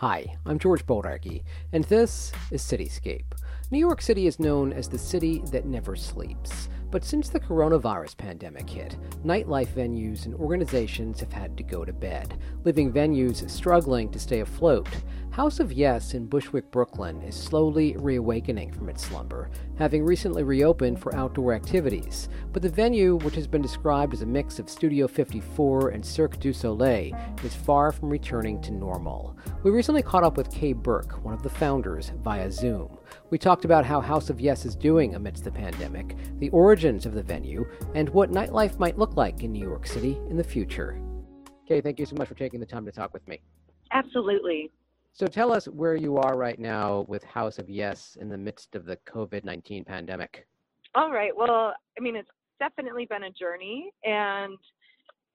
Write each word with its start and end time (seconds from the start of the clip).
Hi, 0.00 0.36
I'm 0.44 0.58
George 0.58 0.84
Bodarky, 0.84 1.42
and 1.72 1.82
this 1.84 2.30
is 2.50 2.60
Cityscape. 2.60 3.32
New 3.70 3.78
York 3.78 4.02
City 4.02 4.26
is 4.26 4.38
known 4.38 4.70
as 4.74 4.90
the 4.90 4.98
city 4.98 5.40
that 5.52 5.64
never 5.64 5.96
sleeps. 5.96 6.68
But 6.90 7.04
since 7.04 7.28
the 7.28 7.40
coronavirus 7.40 8.16
pandemic 8.16 8.70
hit, 8.70 8.96
nightlife 9.24 9.68
venues 9.68 10.24
and 10.24 10.34
organizations 10.34 11.20
have 11.20 11.32
had 11.32 11.56
to 11.56 11.62
go 11.62 11.84
to 11.84 11.92
bed, 11.92 12.38
leaving 12.64 12.92
venues 12.92 13.48
struggling 13.50 14.10
to 14.10 14.18
stay 14.18 14.40
afloat. 14.40 14.88
House 15.30 15.60
of 15.60 15.72
Yes 15.72 16.14
in 16.14 16.26
Bushwick, 16.26 16.70
Brooklyn 16.70 17.20
is 17.22 17.34
slowly 17.34 17.94
reawakening 17.98 18.72
from 18.72 18.88
its 18.88 19.04
slumber, 19.04 19.50
having 19.78 20.04
recently 20.04 20.42
reopened 20.42 20.98
for 20.98 21.14
outdoor 21.14 21.52
activities. 21.52 22.28
But 22.52 22.62
the 22.62 22.70
venue, 22.70 23.16
which 23.16 23.34
has 23.34 23.46
been 23.46 23.60
described 23.60 24.14
as 24.14 24.22
a 24.22 24.26
mix 24.26 24.58
of 24.58 24.70
Studio 24.70 25.06
54 25.06 25.90
and 25.90 26.06
Cirque 26.06 26.40
du 26.40 26.52
Soleil, 26.52 27.14
is 27.44 27.54
far 27.54 27.92
from 27.92 28.08
returning 28.08 28.62
to 28.62 28.70
normal. 28.70 29.36
We 29.62 29.70
recently 29.70 30.02
caught 30.02 30.24
up 30.24 30.36
with 30.38 30.50
Kae 30.50 30.74
Burke, 30.74 31.22
one 31.22 31.34
of 31.34 31.42
the 31.42 31.50
founders, 31.50 32.12
via 32.22 32.50
Zoom. 32.50 32.96
We 33.30 33.38
talked 33.38 33.64
about 33.64 33.84
how 33.84 34.00
House 34.00 34.30
of 34.30 34.40
Yes 34.40 34.64
is 34.64 34.76
doing 34.76 35.14
amidst 35.14 35.44
the 35.44 35.50
pandemic, 35.50 36.16
the 36.38 36.50
origins 36.50 37.06
of 37.06 37.14
the 37.14 37.22
venue, 37.22 37.66
and 37.94 38.08
what 38.10 38.30
nightlife 38.30 38.78
might 38.78 38.98
look 38.98 39.16
like 39.16 39.42
in 39.42 39.52
New 39.52 39.66
York 39.66 39.86
City 39.86 40.18
in 40.30 40.36
the 40.36 40.44
future. 40.44 41.00
Kae, 41.68 41.82
thank 41.82 41.98
you 41.98 42.06
so 42.06 42.16
much 42.16 42.28
for 42.28 42.34
taking 42.34 42.60
the 42.60 42.66
time 42.66 42.84
to 42.84 42.92
talk 42.92 43.12
with 43.12 43.26
me. 43.26 43.40
Absolutely. 43.92 44.70
So 45.12 45.26
tell 45.26 45.52
us 45.52 45.66
where 45.66 45.96
you 45.96 46.18
are 46.18 46.36
right 46.36 46.58
now 46.58 47.06
with 47.08 47.24
House 47.24 47.58
of 47.58 47.70
Yes 47.70 48.16
in 48.20 48.28
the 48.28 48.36
midst 48.36 48.74
of 48.74 48.84
the 48.84 48.98
COVID 49.08 49.44
19 49.44 49.84
pandemic. 49.84 50.46
All 50.94 51.10
right. 51.10 51.32
Well, 51.34 51.74
I 51.98 52.00
mean, 52.00 52.16
it's 52.16 52.28
definitely 52.58 53.06
been 53.06 53.24
a 53.24 53.30
journey, 53.30 53.90
and, 54.04 54.58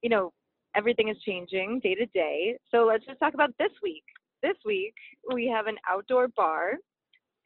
you 0.02 0.09
know, 0.09 0.34
everything 0.76 1.09
is 1.09 1.18
changing 1.26 1.79
day 1.84 1.95
to 1.95 2.05
day. 2.07 2.57
So 2.71 2.85
let's 2.85 3.05
just 3.05 3.20
talk 3.20 3.34
about 3.34 3.52
this 3.59 3.71
week. 3.84 4.04
This 4.41 4.57
week, 4.66 4.95
we 5.34 5.48
have 5.48 5.68
an 5.68 5.77
outdoor 5.90 6.27
bar, 6.29 6.73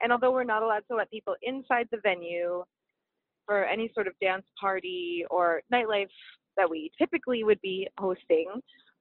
and 0.05 0.11
although 0.11 0.29
we're 0.29 0.43
not 0.43 0.61
allowed 0.61 0.83
to 0.87 0.95
let 0.95 1.09
people 1.09 1.35
inside 1.41 1.87
the 1.91 1.97
venue 2.03 2.63
for 3.47 3.65
any 3.65 3.89
sort 3.95 4.05
of 4.05 4.13
dance 4.21 4.45
party 4.61 5.25
or 5.31 5.63
nightlife 5.73 6.13
that 6.57 6.69
we 6.69 6.91
typically 6.95 7.43
would 7.43 7.59
be 7.61 7.87
hosting, 7.97 8.51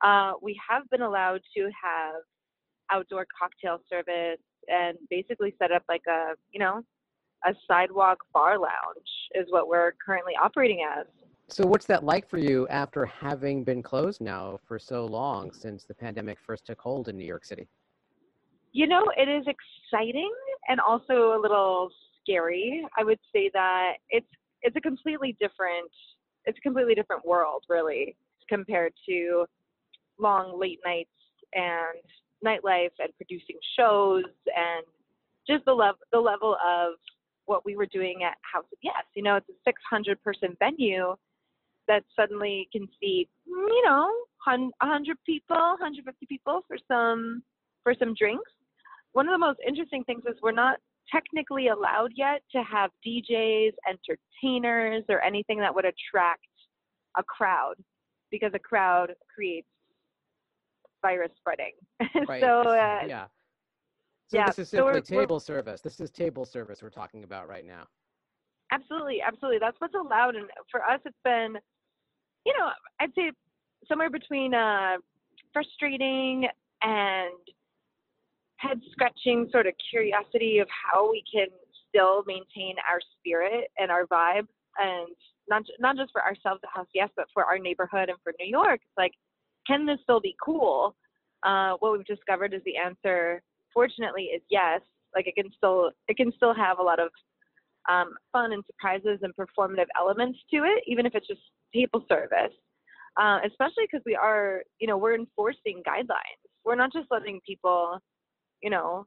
uh, 0.00 0.32
we 0.40 0.58
have 0.66 0.88
been 0.88 1.02
allowed 1.02 1.42
to 1.54 1.64
have 1.64 2.22
outdoor 2.90 3.26
cocktail 3.38 3.80
service 3.86 4.40
and 4.66 4.96
basically 5.10 5.54
set 5.58 5.70
up 5.70 5.82
like 5.90 6.00
a, 6.08 6.32
you 6.52 6.58
know, 6.58 6.80
a 7.44 7.52
sidewalk 7.68 8.16
bar 8.32 8.58
lounge 8.58 9.10
is 9.34 9.44
what 9.50 9.68
we're 9.68 9.92
currently 10.04 10.32
operating 10.42 10.86
as. 10.90 11.04
So, 11.50 11.66
what's 11.66 11.84
that 11.84 12.02
like 12.02 12.26
for 12.26 12.38
you 12.38 12.66
after 12.68 13.04
having 13.04 13.62
been 13.62 13.82
closed 13.82 14.22
now 14.22 14.58
for 14.66 14.78
so 14.78 15.04
long 15.04 15.52
since 15.52 15.84
the 15.84 15.92
pandemic 15.92 16.38
first 16.40 16.64
took 16.64 16.80
hold 16.80 17.10
in 17.10 17.18
New 17.18 17.26
York 17.26 17.44
City? 17.44 17.68
You 18.74 18.88
know, 18.88 19.04
it 19.16 19.28
is 19.28 19.46
exciting 19.46 20.32
and 20.68 20.80
also 20.80 21.38
a 21.38 21.40
little 21.40 21.90
scary. 22.20 22.84
I 22.98 23.04
would 23.04 23.20
say 23.32 23.48
that 23.54 23.94
it's 24.10 24.26
it's 24.62 24.74
a 24.74 24.80
completely 24.80 25.36
different 25.40 25.90
it's 26.44 26.58
a 26.58 26.60
completely 26.60 26.96
different 26.96 27.24
world 27.24 27.64
really 27.68 28.16
compared 28.48 28.92
to 29.08 29.46
long 30.18 30.58
late 30.60 30.80
nights 30.84 31.08
and 31.54 32.02
nightlife 32.44 32.90
and 32.98 33.14
producing 33.16 33.56
shows 33.78 34.24
and 34.46 34.84
just 35.46 35.64
the 35.66 35.72
level 35.72 36.00
the 36.12 36.18
level 36.18 36.56
of 36.66 36.94
what 37.46 37.64
we 37.64 37.76
were 37.76 37.86
doing 37.86 38.24
at 38.24 38.36
House 38.40 38.66
of 38.72 38.78
Yes. 38.82 39.04
You 39.14 39.22
know, 39.22 39.36
it's 39.36 39.48
a 39.48 39.54
600 39.64 40.20
person 40.24 40.56
venue 40.58 41.14
that 41.86 42.02
suddenly 42.16 42.68
can 42.72 42.88
seat, 42.98 43.28
you 43.46 43.82
know, 43.84 44.10
100 44.46 45.16
people, 45.24 45.56
150 45.56 46.26
people 46.26 46.62
for 46.66 46.76
some 46.88 47.42
for 47.84 47.94
some 47.96 48.14
drinks. 48.14 48.50
One 49.14 49.28
of 49.28 49.32
the 49.32 49.38
most 49.38 49.58
interesting 49.66 50.04
things 50.04 50.22
is 50.28 50.34
we're 50.42 50.52
not 50.52 50.76
technically 51.12 51.68
allowed 51.68 52.10
yet 52.16 52.42
to 52.52 52.62
have 52.62 52.90
DJs, 53.06 53.72
entertainers, 53.88 55.04
or 55.08 55.22
anything 55.22 55.58
that 55.60 55.74
would 55.74 55.84
attract 55.84 56.46
a 57.16 57.22
crowd 57.22 57.74
because 58.30 58.50
a 58.54 58.58
crowd 58.58 59.12
creates 59.32 59.68
virus 61.02 61.30
spreading. 61.38 61.72
Right. 62.28 62.40
so 62.42 62.60
uh, 62.62 63.00
yeah. 63.06 63.26
So 64.28 64.38
yeah, 64.38 64.46
this 64.46 64.58
is 64.58 64.68
so 64.70 64.78
we're- 64.84 64.94
we're- 64.94 65.02
table 65.02 65.38
service. 65.38 65.80
This 65.80 66.00
is 66.00 66.10
table 66.10 66.44
service 66.44 66.82
we're 66.82 66.90
talking 66.90 67.22
about 67.24 67.48
right 67.48 67.64
now. 67.64 67.84
absolutely, 68.72 69.20
absolutely, 69.24 69.58
that's 69.60 69.76
what's 69.80 69.94
allowed. 69.94 70.34
And 70.34 70.46
for 70.70 70.82
us, 70.82 71.00
it's 71.04 71.16
been, 71.22 71.56
you 72.44 72.52
know, 72.58 72.68
I'd 73.00 73.14
say 73.14 73.30
somewhere 73.86 74.10
between 74.10 74.54
uh, 74.54 74.96
frustrating 75.52 76.48
and 76.82 77.30
head 78.66 78.80
scratching 78.90 79.48
sort 79.52 79.66
of 79.66 79.74
curiosity 79.90 80.58
of 80.58 80.68
how 80.70 81.10
we 81.10 81.22
can 81.30 81.46
still 81.88 82.24
maintain 82.26 82.76
our 82.88 83.00
spirit 83.18 83.68
and 83.78 83.90
our 83.90 84.06
vibe 84.06 84.46
and 84.78 85.14
not 85.48 85.62
not 85.78 85.96
just 85.96 86.10
for 86.12 86.22
ourselves 86.22 86.60
at 86.64 86.70
House 86.74 86.88
Yes, 86.94 87.10
but 87.16 87.26
for 87.32 87.44
our 87.44 87.58
neighborhood 87.58 88.08
and 88.08 88.18
for 88.22 88.32
New 88.40 88.48
York. 88.48 88.80
It's 88.82 88.98
like, 88.98 89.12
can 89.66 89.86
this 89.86 89.98
still 90.02 90.20
be 90.20 90.34
cool? 90.42 90.96
Uh, 91.44 91.74
what 91.80 91.92
we've 91.92 92.06
discovered 92.06 92.54
is 92.54 92.62
the 92.64 92.76
answer, 92.76 93.42
fortunately, 93.72 94.24
is 94.24 94.42
yes. 94.50 94.80
Like 95.14 95.26
it 95.26 95.34
can 95.36 95.50
still 95.56 95.90
it 96.08 96.16
can 96.16 96.32
still 96.36 96.54
have 96.54 96.78
a 96.78 96.82
lot 96.82 96.98
of 96.98 97.10
um, 97.88 98.14
fun 98.32 98.52
and 98.52 98.64
surprises 98.66 99.20
and 99.22 99.32
performative 99.36 99.86
elements 99.98 100.38
to 100.52 100.58
it, 100.64 100.82
even 100.86 101.06
if 101.06 101.14
it's 101.14 101.28
just 101.28 101.40
table 101.74 102.04
service. 102.08 102.54
Uh, 103.20 103.38
especially 103.46 103.84
because 103.84 104.02
we 104.04 104.16
are, 104.16 104.62
you 104.80 104.88
know, 104.88 104.96
we're 104.96 105.14
enforcing 105.14 105.82
guidelines. 105.86 106.40
We're 106.64 106.74
not 106.74 106.92
just 106.92 107.06
letting 107.12 107.40
people, 107.46 107.98
you 108.62 108.70
know, 108.70 109.06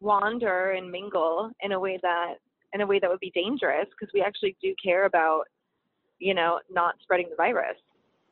wander 0.00 0.72
and 0.72 0.90
mingle 0.90 1.50
in 1.60 1.72
a 1.72 1.80
way 1.80 1.98
that 2.02 2.34
in 2.74 2.80
a 2.80 2.86
way 2.86 2.98
that 2.98 3.08
would 3.08 3.20
be 3.20 3.30
dangerous 3.34 3.86
because 3.90 4.12
we 4.12 4.20
actually 4.20 4.56
do 4.60 4.74
care 4.84 5.06
about, 5.06 5.44
you 6.18 6.34
know, 6.34 6.60
not 6.70 6.96
spreading 7.02 7.28
the 7.30 7.36
virus. 7.36 7.76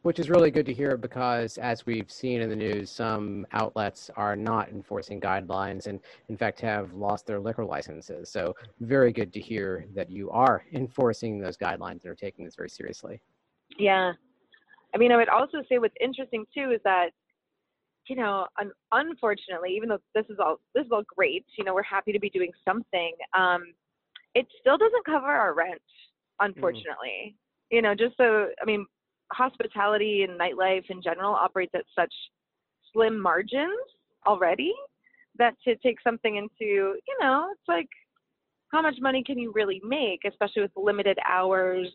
Which 0.03 0.19
is 0.19 0.29
really 0.29 0.51
good 0.51 0.67
to 0.67 0.75
hear 0.75 0.97
because, 0.97 1.59
as 1.59 1.87
we've 1.87 2.11
seen 2.11 2.41
in 2.41 2.51
the 2.51 2.57
news, 2.57 2.91
some 2.91 3.47
outlets 3.53 4.11
are 4.17 4.35
not 4.35 4.69
enforcing 4.71 5.21
guidelines 5.21 5.87
and, 5.87 6.01
in 6.29 6.37
fact, 6.37 6.61
have 6.61 6.93
lost 6.93 7.25
their 7.25 7.39
liquor 7.39 7.65
licenses. 7.65 8.29
So, 8.29 8.53
very 8.81 9.13
good 9.13 9.33
to 9.33 9.41
hear 9.41 9.87
that 9.95 10.11
you 10.11 10.29
are 10.31 10.65
enforcing 10.73 11.39
those 11.39 11.57
guidelines 11.57 12.03
and 12.03 12.07
are 12.07 12.17
taking 12.17 12.45
this 12.45 12.57
very 12.57 12.69
seriously. 12.69 13.23
Yeah. 13.79 14.13
I 14.93 14.99
mean, 14.99 15.13
I 15.13 15.17
would 15.17 15.29
also 15.29 15.63
say 15.69 15.79
what's 15.79 15.95
interesting 16.01 16.45
too 16.53 16.73
is 16.73 16.81
that, 16.83 17.11
you 18.13 18.19
know, 18.19 18.47
un- 18.61 18.73
unfortunately, 18.93 19.71
even 19.75 19.89
though 19.89 19.99
this 20.15 20.27
is 20.29 20.37
all 20.39 20.61
this 20.75 20.85
is 20.85 20.93
all 20.93 21.03
great, 21.17 21.47
you 21.57 21.65
know, 21.65 21.73
we're 21.73 21.83
happy 21.83 22.13
to 22.13 22.21
be 22.21 22.29
doing 22.29 22.51
something. 22.63 23.13
Um, 23.35 23.73
it 24.35 24.47
still 24.61 24.77
doesn't 24.77 25.07
cover 25.07 25.29
our 25.29 25.55
rent, 25.55 25.81
unfortunately. 26.39 27.35
You 27.71 27.81
know, 27.81 27.95
just 27.95 28.15
so 28.19 28.49
I 28.61 28.67
mean, 28.67 28.85
hospitality 29.33 30.27
and 30.29 30.39
nightlife 30.39 30.85
in 30.91 31.01
general 31.01 31.33
operates 31.33 31.73
at 31.75 31.87
such 31.99 32.13
slim 32.93 33.19
margins 33.19 33.81
already 34.27 34.75
that 35.39 35.55
to 35.67 35.75
take 35.77 35.97
something 36.05 36.37
into, 36.37 36.51
you 36.61 37.17
know, 37.19 37.49
it's 37.51 37.67
like 37.67 37.89
how 38.73 38.83
much 38.83 38.97
money 39.01 39.25
can 39.25 39.39
you 39.39 39.53
really 39.55 39.81
make, 39.83 40.21
especially 40.29 40.61
with 40.61 40.73
limited 40.77 41.17
hours 41.27 41.89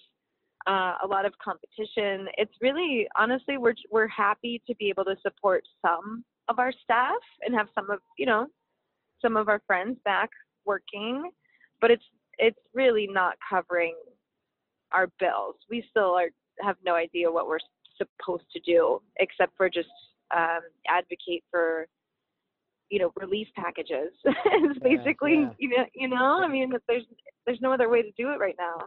uh, 0.68 0.96
a 1.04 1.08
lot 1.08 1.26
of 1.26 1.34
competition. 1.44 2.28
It's 2.38 2.54
really, 2.62 3.08
honestly, 3.18 3.58
we're 3.58 3.74
we're 3.92 4.08
happy 4.08 4.62
to 4.68 4.76
be 4.76 4.90
able 4.90 5.06
to 5.06 5.16
support 5.22 5.64
some 5.82 6.24
of 6.50 6.60
our 6.60 6.72
staff 6.84 7.16
and 7.42 7.56
have 7.56 7.68
some 7.74 7.90
of 7.90 8.00
you 8.18 8.26
know 8.26 8.48
some 9.22 9.38
of 9.38 9.50
our 9.50 9.62
friends 9.66 9.98
back 10.06 10.30
working, 10.66 11.32
but 11.82 11.92
it's 11.92 12.04
it's 12.38 12.60
really 12.74 13.08
not 13.10 13.36
covering 13.50 13.96
our 14.92 15.08
bills. 15.20 15.56
We 15.70 15.84
still 15.90 16.16
are 16.16 16.30
have 16.62 16.76
no 16.86 16.96
idea 16.96 17.32
what 17.32 17.48
we're 17.48 17.60
supposed 17.98 18.46
to 18.54 18.60
do 18.60 19.02
except 19.20 19.56
for 19.58 19.70
just 19.70 19.90
um, 20.36 20.62
advocate 20.88 21.44
for 21.50 21.88
you 22.90 23.00
know 23.00 23.12
relief 23.16 23.48
packages. 23.56 24.12
it's 24.26 24.80
Yeah, 24.82 24.98
basically 24.98 25.42
yeah. 25.42 25.50
you 25.60 25.70
know 25.70 25.86
you 25.96 26.08
know 26.10 26.42
I 26.44 26.48
mean 26.48 26.74
there's 26.88 27.04
there's 27.46 27.62
no 27.62 27.72
other 27.72 27.90
way 27.90 28.02
to 28.02 28.12
do 28.18 28.32
it 28.32 28.40
right 28.40 28.56
now. 28.60 28.86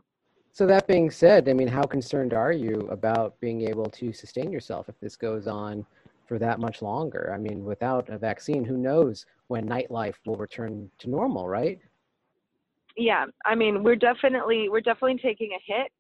So, 0.53 0.67
that 0.67 0.87
being 0.87 1.11
said, 1.11 1.49
I 1.49 1.53
mean, 1.53 1.69
how 1.69 1.85
concerned 1.85 2.35
are 2.35 2.53
you 2.53 2.89
about 2.91 3.39
being 3.41 3.63
able 3.69 3.87
to 3.87 4.13
sustain 4.13 4.51
yourself 4.51 4.89
if 4.89 4.99
this 5.01 5.17
goes 5.17 5.47
on 5.47 5.87
for 6.27 6.39
that 6.39 6.59
much 6.59 6.83
longer? 6.83 7.33
I 7.35 7.39
mean, 7.39 7.65
without 7.65 8.09
a 8.09 8.19
vaccine, 8.19 8.65
who 8.65 8.77
knows 8.77 9.27
when 9.47 9.69
nightlife 9.69 10.17
will 10.27 10.37
return 10.37 10.91
to 10.99 11.11
normal, 11.11 11.49
right? 11.49 11.81
yeah 12.97 13.27
i 13.45 13.55
mean 13.55 13.83
we're 13.83 13.97
definitely 13.97 14.69
we're 14.69 14.81
definitely 14.81 15.19
taking 15.23 15.51
a 15.53 15.73
hit 15.73 15.91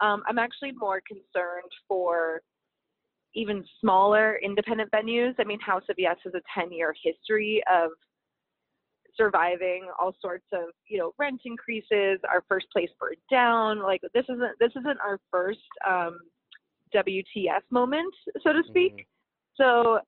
um, 0.00 0.22
i'm 0.28 0.38
actually 0.38 0.72
more 0.72 1.00
concerned 1.06 1.70
for 1.88 2.40
even 3.34 3.64
smaller 3.80 4.38
independent 4.42 4.90
venues 4.90 5.34
i 5.38 5.44
mean 5.44 5.60
house 5.60 5.82
of 5.88 5.96
yes 5.98 6.16
has 6.24 6.34
a 6.34 6.40
10 6.58 6.72
year 6.72 6.94
history 7.02 7.62
of 7.72 7.90
surviving 9.16 9.88
all 10.00 10.14
sorts 10.20 10.46
of 10.52 10.64
you 10.88 10.98
know 10.98 11.12
rent 11.18 11.40
increases 11.44 12.18
our 12.28 12.44
first 12.48 12.66
place 12.72 12.90
burned 13.00 13.16
down 13.30 13.82
like 13.82 14.00
this 14.14 14.24
isn't 14.24 14.58
this 14.60 14.70
isn't 14.70 14.98
our 15.00 15.18
first 15.30 15.58
um, 15.88 16.18
wtf 16.94 17.60
moment 17.70 18.12
so 18.42 18.52
to 18.52 18.62
speak 18.68 19.06
so 19.54 19.98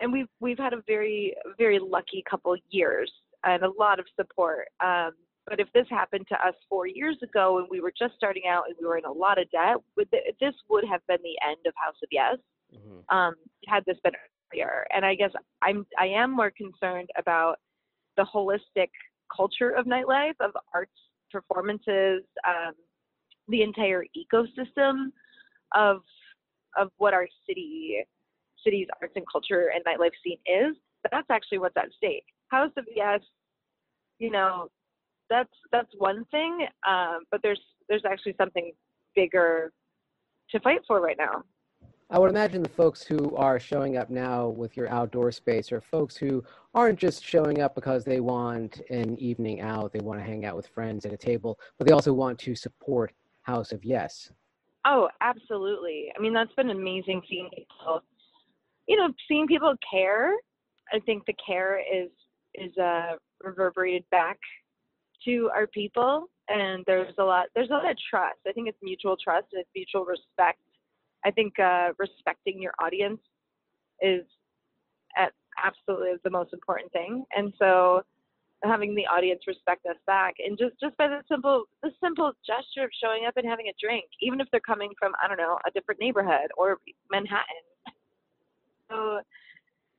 and 0.00 0.12
we've 0.12 0.28
we've 0.40 0.58
had 0.58 0.72
a 0.72 0.82
very 0.86 1.34
very 1.58 1.78
lucky 1.78 2.22
couple 2.28 2.56
years 2.70 3.10
and 3.44 3.62
a 3.62 3.70
lot 3.78 3.98
of 3.98 4.06
support. 4.16 4.68
Um, 4.84 5.12
but 5.46 5.60
if 5.60 5.68
this 5.72 5.86
happened 5.88 6.26
to 6.28 6.34
us 6.34 6.54
four 6.68 6.86
years 6.86 7.16
ago 7.22 7.58
and 7.58 7.66
we 7.70 7.80
were 7.80 7.92
just 7.98 8.14
starting 8.16 8.42
out 8.48 8.64
and 8.66 8.76
we 8.80 8.86
were 8.86 8.98
in 8.98 9.06
a 9.06 9.12
lot 9.12 9.40
of 9.40 9.50
debt, 9.50 9.76
this 9.96 10.54
would 10.68 10.84
have 10.84 11.00
been 11.08 11.18
the 11.22 11.38
end 11.48 11.60
of 11.66 11.72
House 11.76 11.96
of 12.02 12.08
Yes. 12.10 12.36
Mm-hmm. 12.74 13.16
Um, 13.16 13.34
had 13.66 13.82
this 13.86 13.96
been 14.04 14.12
earlier, 14.52 14.86
and 14.94 15.06
I 15.06 15.14
guess 15.14 15.30
I'm 15.62 15.86
I 15.98 16.06
am 16.06 16.36
more 16.36 16.50
concerned 16.50 17.08
about 17.16 17.56
the 18.18 18.24
holistic 18.24 18.90
culture 19.34 19.70
of 19.70 19.86
nightlife, 19.86 20.34
of 20.40 20.50
arts 20.74 20.92
performances, 21.32 22.22
um, 22.46 22.74
the 23.48 23.62
entire 23.62 24.04
ecosystem 24.16 25.06
of 25.74 26.02
of 26.76 26.90
what 26.98 27.14
our 27.14 27.26
city 27.46 28.04
city's 28.62 28.88
arts 29.00 29.14
and 29.16 29.24
culture 29.32 29.70
and 29.74 29.82
nightlife 29.84 30.12
scene 30.22 30.38
is. 30.46 30.76
That's 31.10 31.30
actually 31.30 31.58
what's 31.58 31.76
at 31.76 31.88
stake. 31.96 32.24
House 32.48 32.72
of 32.76 32.84
Yes, 32.94 33.20
you 34.18 34.30
know, 34.30 34.68
that's 35.30 35.52
that's 35.72 35.92
one 35.96 36.24
thing, 36.30 36.66
um, 36.86 37.20
but 37.30 37.40
there's 37.42 37.60
there's 37.88 38.04
actually 38.04 38.34
something 38.36 38.72
bigger 39.14 39.72
to 40.50 40.60
fight 40.60 40.80
for 40.86 41.00
right 41.00 41.16
now. 41.18 41.44
I 42.10 42.18
would 42.18 42.30
imagine 42.30 42.62
the 42.62 42.70
folks 42.70 43.02
who 43.02 43.36
are 43.36 43.60
showing 43.60 43.98
up 43.98 44.08
now 44.08 44.48
with 44.48 44.78
your 44.78 44.88
outdoor 44.88 45.30
space 45.30 45.70
are 45.72 45.80
folks 45.82 46.16
who 46.16 46.42
aren't 46.74 46.98
just 46.98 47.22
showing 47.22 47.60
up 47.60 47.74
because 47.74 48.02
they 48.02 48.20
want 48.20 48.80
an 48.88 49.18
evening 49.18 49.60
out, 49.60 49.92
they 49.92 50.00
want 50.00 50.18
to 50.18 50.24
hang 50.24 50.46
out 50.46 50.56
with 50.56 50.68
friends 50.68 51.04
at 51.04 51.12
a 51.12 51.18
table, 51.18 51.58
but 51.76 51.86
they 51.86 51.92
also 51.92 52.14
want 52.14 52.38
to 52.38 52.54
support 52.54 53.12
House 53.42 53.72
of 53.72 53.84
Yes. 53.84 54.32
Oh, 54.86 55.10
absolutely. 55.20 56.10
I 56.16 56.20
mean, 56.20 56.32
that's 56.32 56.52
been 56.54 56.70
amazing 56.70 57.20
seeing 57.28 57.50
people, 57.54 58.02
you 58.86 58.96
know, 58.96 59.12
seeing 59.26 59.46
people 59.46 59.74
care. 59.90 60.32
I 60.90 61.00
think 61.00 61.26
the 61.26 61.34
care 61.46 61.78
is 61.78 62.08
is 62.54 62.74
uh, 62.78 63.16
reverberated 63.42 64.04
back 64.10 64.38
to 65.26 65.50
our 65.54 65.66
people, 65.66 66.30
and 66.48 66.84
there's 66.86 67.12
a 67.18 67.24
lot 67.24 67.48
there's 67.54 67.68
a 67.68 67.74
lot 67.74 67.90
of 67.90 67.96
trust. 68.08 68.38
I 68.46 68.52
think 68.52 68.66
it's 68.66 68.78
mutual 68.82 69.16
trust 69.22 69.48
and 69.52 69.60
it's 69.60 69.70
mutual 69.74 70.06
respect 70.06 70.58
I 71.24 71.30
think 71.30 71.58
uh, 71.58 71.90
respecting 71.98 72.60
your 72.60 72.72
audience 72.80 73.20
is 74.00 74.22
at 75.16 75.32
absolutely 75.62 76.12
the 76.24 76.30
most 76.30 76.52
important 76.52 76.92
thing. 76.92 77.24
And 77.36 77.52
so 77.58 78.02
having 78.64 78.94
the 78.94 79.06
audience 79.06 79.42
respect 79.46 79.86
us 79.86 79.96
back 80.06 80.34
and 80.44 80.58
just 80.58 80.74
just 80.80 80.96
by 80.96 81.06
the 81.06 81.22
simple 81.30 81.64
the 81.82 81.90
simple 82.02 82.32
gesture 82.44 82.84
of 82.84 82.90
showing 83.02 83.24
up 83.26 83.36
and 83.36 83.46
having 83.46 83.66
a 83.68 83.74
drink 83.80 84.04
even 84.20 84.40
if 84.40 84.48
they're 84.50 84.60
coming 84.60 84.90
from 84.98 85.12
i 85.22 85.28
don't 85.28 85.36
know 85.36 85.56
a 85.66 85.70
different 85.70 86.00
neighborhood 86.00 86.50
or 86.56 86.78
manhattan 87.10 87.62
so 88.90 89.20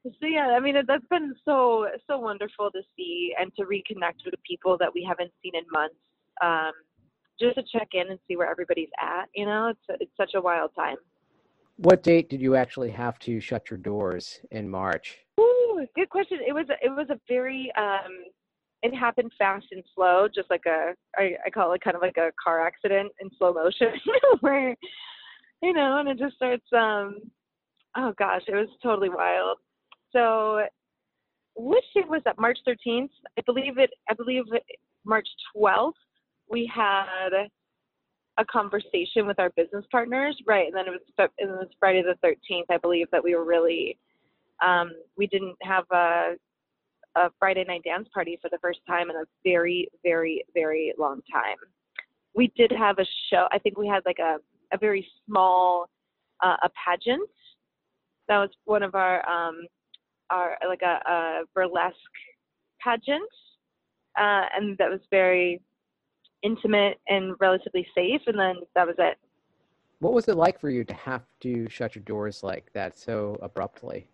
so 0.04 0.28
yeah 0.28 0.56
i 0.58 0.60
mean 0.60 0.76
that's 0.88 1.08
been 1.10 1.34
so 1.46 1.88
so 2.06 2.18
wonderful 2.18 2.70
to 2.72 2.82
see 2.98 3.34
and 3.40 3.56
to 3.56 3.64
reconnect 3.64 4.26
with 4.26 4.34
people 4.46 4.78
that 4.78 4.94
we 4.94 5.06
haven't 5.08 5.32
seen 5.42 5.56
in 5.56 5.64
months 5.72 5.96
um, 6.42 6.72
just 7.40 7.56
to 7.56 7.64
check 7.64 7.90
in 7.94 8.10
and 8.10 8.20
see 8.28 8.36
where 8.36 8.50
everybody's 8.50 8.90
at. 9.02 9.26
You 9.36 9.46
know, 9.46 9.68
it's 9.68 10.02
it's 10.02 10.12
such 10.18 10.32
a 10.36 10.42
wild 10.42 10.72
time. 10.76 10.98
What 11.78 12.04
date 12.04 12.30
did 12.30 12.42
you 12.42 12.56
actually 12.56 12.92
have 12.92 13.20
to 13.20 13.40
shut 13.40 13.70
your 13.70 13.78
doors 13.78 14.40
in 14.52 14.70
March? 14.70 15.20
Ooh, 15.40 15.86
good 15.96 16.10
question. 16.10 16.40
It 16.46 16.54
was 16.54 16.66
it 16.82 16.90
was 16.90 17.08
a 17.10 17.20
very 17.28 17.72
um, 17.78 18.26
it 18.84 18.94
happened 18.96 19.32
fast 19.38 19.68
and 19.72 19.84
slow, 19.96 20.28
just 20.34 20.50
like 20.50 20.66
a 20.68 20.94
I, 21.18 21.32
I 21.46 21.50
call 21.50 21.74
it 21.74 21.82
kind 21.82 21.96
of 21.96 22.02
like 22.02 22.18
a 22.18 22.32
car 22.44 22.66
accident 22.66 23.12
in 23.22 23.30
slow 23.38 23.54
motion, 23.54 23.94
where 24.42 24.76
you 25.62 25.74
know, 25.74 26.00
and 26.00 26.10
it 26.10 26.20
just 26.20 26.36
starts. 26.36 26.66
um 26.74 27.20
Oh 27.98 28.14
gosh, 28.20 28.44
it 28.48 28.54
was 28.54 28.70
totally 28.84 29.10
wild. 29.10 29.58
So, 30.12 30.62
which 31.56 31.84
date 31.96 32.08
was 32.08 32.22
that? 32.26 32.40
March 32.40 32.60
13th, 32.68 33.10
I 33.38 33.42
believe 33.46 33.78
it. 33.78 33.90
I 34.10 34.14
believe 34.14 34.44
it, 34.52 34.64
March 35.06 35.28
12th 35.56 35.94
we 36.50 36.70
had 36.74 37.30
a 38.38 38.46
conversation 38.46 39.28
with 39.28 39.40
our 39.40 39.50
business 39.52 39.86
partners, 39.92 40.38
right? 40.48 40.68
And 40.68 40.76
then 40.76 40.88
it 40.88 40.92
was 40.92 41.30
it 41.38 41.46
was 41.46 41.68
Friday 41.80 42.02
the 42.02 42.16
13th, 42.28 42.64
I 42.70 42.78
believe, 42.78 43.08
that 43.12 43.24
we 43.24 43.36
were 43.36 43.46
really 43.46 43.98
um, 44.66 44.92
we 45.18 45.28
didn't 45.28 45.56
have 45.62 45.86
a 45.92 46.36
a 47.16 47.30
Friday 47.40 47.66
night 47.68 47.82
dance 47.84 48.08
party 48.14 48.38
for 48.42 48.50
the 48.50 48.60
first 48.62 48.80
time 48.88 49.10
in 49.10 49.16
a 49.16 49.24
very, 49.44 49.90
very, 50.04 50.44
very 50.54 50.94
long 50.98 51.22
time. 51.32 51.58
We 52.36 52.52
did 52.56 52.72
have 52.72 53.00
a 53.00 53.06
show. 53.32 53.48
I 53.52 53.58
think 53.58 53.78
we 53.78 53.88
had 53.88 54.04
like 54.06 54.20
a 54.20 54.38
a 54.72 54.78
very 54.78 55.08
small 55.26 55.88
uh, 56.44 56.58
a 56.64 56.70
pageant. 56.86 57.30
That 58.28 58.38
was 58.38 58.50
one 58.66 58.84
of 58.84 58.96
our 58.96 59.28
um, 59.28 59.66
our 60.30 60.58
like 60.68 60.82
a, 60.84 61.00
a 61.10 61.42
burlesque 61.56 61.96
pageant, 62.80 63.30
uh, 64.18 64.46
and 64.56 64.78
that 64.78 64.90
was 64.90 65.02
very 65.10 65.62
intimate 66.44 67.00
and 67.08 67.36
relatively 67.40 67.86
safe, 67.96 68.22
and 68.28 68.38
then 68.38 68.58
that 68.76 68.88
was 68.88 68.96
it. 68.98 69.18
What 70.00 70.14
was 70.14 70.28
it 70.28 70.36
like 70.36 70.60
for 70.60 70.70
you 70.70 70.84
to 70.86 70.94
have 70.94 71.24
to 71.42 71.68
shut 71.70 71.96
your 71.96 72.04
doors 72.04 72.42
like 72.42 72.72
that 72.74 72.98
so 72.98 73.38
abruptly? 73.42 74.08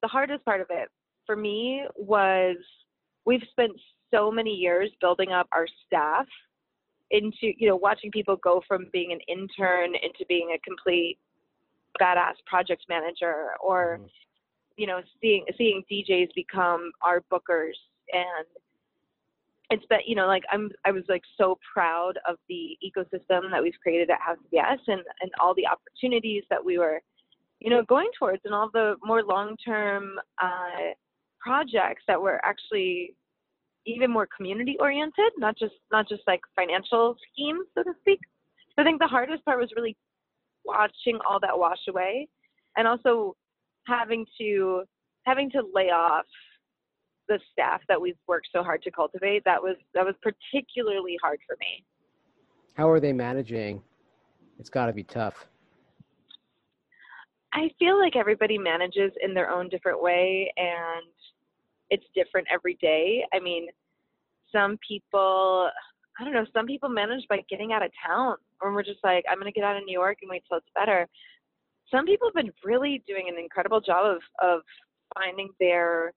The 0.00 0.08
hardest 0.08 0.44
part 0.44 0.60
of 0.60 0.68
it 0.70 0.88
for 1.26 1.36
me 1.36 1.84
was 1.96 2.56
we've 3.24 3.42
spent 3.50 3.72
so 4.12 4.30
many 4.30 4.50
years 4.50 4.90
building 5.00 5.32
up 5.32 5.48
our 5.52 5.66
staff 5.86 6.26
into, 7.10 7.52
you 7.58 7.68
know, 7.68 7.76
watching 7.76 8.10
people 8.10 8.36
go 8.36 8.62
from 8.66 8.86
being 8.92 9.12
an 9.12 9.20
intern 9.28 9.94
into 9.94 10.24
being 10.28 10.54
a 10.54 10.58
complete 10.58 11.18
badass 12.00 12.34
project 12.46 12.84
manager 12.88 13.50
or, 13.60 13.98
mm. 14.00 14.08
you 14.76 14.86
know, 14.86 15.00
seeing 15.20 15.44
seeing 15.58 15.82
DJs 15.90 16.28
become 16.34 16.90
our 17.02 17.22
bookers 17.30 17.74
and 18.12 18.46
it's 19.72 19.86
been 19.86 20.00
you 20.06 20.14
know 20.14 20.26
like 20.26 20.42
i'm 20.52 20.70
i 20.84 20.92
was 20.92 21.02
like 21.08 21.22
so 21.38 21.58
proud 21.72 22.12
of 22.28 22.36
the 22.48 22.76
ecosystem 22.84 23.50
that 23.50 23.62
we've 23.62 23.80
created 23.82 24.10
at 24.10 24.20
house 24.20 24.36
yes 24.50 24.78
and 24.86 25.00
and 25.20 25.30
all 25.40 25.54
the 25.54 25.66
opportunities 25.66 26.44
that 26.50 26.62
we 26.62 26.78
were 26.78 27.00
you 27.58 27.70
know 27.70 27.82
going 27.84 28.08
towards 28.18 28.42
and 28.44 28.54
all 28.54 28.68
the 28.72 28.96
more 29.02 29.22
long 29.22 29.56
term 29.64 30.12
uh, 30.42 30.92
projects 31.40 32.02
that 32.06 32.20
were 32.20 32.40
actually 32.44 33.14
even 33.86 34.10
more 34.10 34.28
community 34.36 34.76
oriented 34.78 35.32
not 35.38 35.56
just 35.58 35.74
not 35.90 36.06
just 36.08 36.22
like 36.26 36.40
financial 36.54 37.16
schemes 37.32 37.66
so 37.74 37.82
to 37.82 37.92
speak. 38.00 38.20
So 38.76 38.82
i 38.82 38.84
think 38.84 39.00
the 39.00 39.06
hardest 39.06 39.44
part 39.44 39.58
was 39.58 39.70
really 39.74 39.96
watching 40.64 41.18
all 41.28 41.40
that 41.40 41.58
wash 41.58 41.88
away 41.88 42.28
and 42.76 42.86
also 42.86 43.34
having 43.86 44.26
to 44.38 44.82
having 45.24 45.50
to 45.50 45.62
lay 45.72 45.90
off 45.90 46.26
the 47.28 47.38
staff 47.52 47.80
that 47.88 48.00
we've 48.00 48.16
worked 48.26 48.48
so 48.52 48.62
hard 48.62 48.82
to 48.82 48.90
cultivate, 48.90 49.44
that 49.44 49.62
was 49.62 49.76
that 49.94 50.04
was 50.04 50.14
particularly 50.22 51.16
hard 51.22 51.38
for 51.46 51.56
me. 51.60 51.84
How 52.74 52.88
are 52.90 53.00
they 53.00 53.12
managing? 53.12 53.82
It's 54.58 54.70
got 54.70 54.86
to 54.86 54.92
be 54.92 55.02
tough. 55.02 55.46
I 57.54 57.68
feel 57.78 57.98
like 57.98 58.16
everybody 58.16 58.56
manages 58.56 59.12
in 59.22 59.34
their 59.34 59.50
own 59.50 59.68
different 59.68 60.02
way 60.02 60.52
and 60.56 61.04
it's 61.90 62.04
different 62.14 62.46
every 62.52 62.78
day. 62.80 63.24
I 63.34 63.40
mean, 63.40 63.66
some 64.50 64.78
people, 64.86 65.68
I 66.18 66.24
don't 66.24 66.32
know, 66.32 66.46
some 66.54 66.66
people 66.66 66.88
manage 66.88 67.26
by 67.28 67.40
getting 67.50 67.72
out 67.72 67.84
of 67.84 67.90
town 68.06 68.36
or 68.62 68.72
we're 68.72 68.82
just 68.82 69.00
like, 69.04 69.24
I'm 69.30 69.38
going 69.38 69.52
to 69.52 69.58
get 69.58 69.64
out 69.64 69.76
of 69.76 69.84
New 69.84 69.92
York 69.92 70.18
and 70.22 70.30
wait 70.30 70.44
till 70.48 70.58
it's 70.58 70.66
better. 70.74 71.06
Some 71.90 72.06
people 72.06 72.28
have 72.28 72.34
been 72.34 72.52
really 72.64 73.02
doing 73.06 73.28
an 73.28 73.38
incredible 73.38 73.82
job 73.82 74.16
of, 74.16 74.22
of 74.42 74.62
finding 75.14 75.50
their 75.60 76.12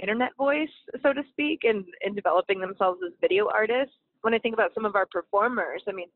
internet 0.00 0.36
voice, 0.36 0.68
so 1.02 1.12
to 1.12 1.22
speak, 1.30 1.60
and, 1.64 1.84
and 2.02 2.14
developing 2.14 2.60
themselves 2.60 3.00
as 3.06 3.12
video 3.20 3.48
artists. 3.48 3.94
When 4.22 4.34
I 4.34 4.38
think 4.38 4.54
about 4.54 4.74
some 4.74 4.84
of 4.84 4.96
our 4.96 5.06
performers, 5.06 5.82
I 5.88 5.92
mean, 5.92 6.08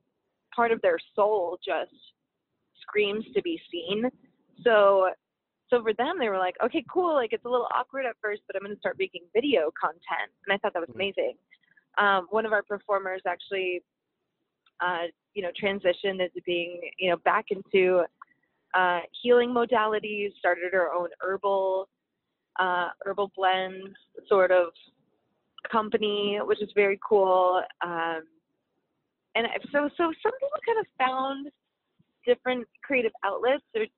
part 0.54 0.72
of 0.72 0.80
their 0.82 0.98
soul 1.14 1.58
just 1.64 1.92
screams 2.82 3.24
to 3.34 3.42
be 3.42 3.60
seen. 3.70 4.10
So 4.64 5.10
so 5.68 5.80
for 5.82 5.94
them 5.94 6.16
they 6.18 6.28
were 6.28 6.38
like, 6.38 6.56
okay, 6.64 6.84
cool, 6.92 7.14
like 7.14 7.32
it's 7.32 7.44
a 7.44 7.48
little 7.48 7.68
awkward 7.72 8.04
at 8.04 8.16
first, 8.20 8.42
but 8.46 8.56
I'm 8.56 8.62
gonna 8.62 8.78
start 8.80 8.96
making 8.98 9.22
video 9.32 9.70
content. 9.80 10.32
And 10.46 10.52
I 10.52 10.58
thought 10.58 10.72
that 10.72 10.80
was 10.80 10.88
mm-hmm. 10.88 10.98
amazing. 10.98 11.34
Um, 11.98 12.26
one 12.30 12.44
of 12.44 12.52
our 12.52 12.62
performers 12.62 13.22
actually 13.26 13.82
uh, 14.80 15.06
you 15.34 15.42
know, 15.42 15.50
transitioned 15.62 16.20
into 16.20 16.40
being, 16.44 16.80
you 16.98 17.10
know, 17.10 17.16
back 17.18 17.46
into 17.50 18.02
uh, 18.74 19.00
healing 19.22 19.50
modalities, 19.50 20.32
started 20.38 20.72
her 20.72 20.92
own 20.92 21.08
herbal 21.20 21.88
uh, 22.58 22.88
herbal 23.04 23.30
blend 23.36 23.94
sort 24.28 24.50
of 24.50 24.68
company, 25.70 26.38
which 26.42 26.62
is 26.62 26.70
very 26.74 26.98
cool. 27.06 27.62
Um, 27.84 28.22
and 29.34 29.46
so, 29.72 29.88
so 29.96 30.12
some 30.22 30.32
people 30.32 30.60
kind 30.66 30.80
of 30.80 30.86
found 30.98 31.46
different 32.26 32.66
creative 32.82 33.12
outlets. 33.24 33.62
There's, 33.72 33.88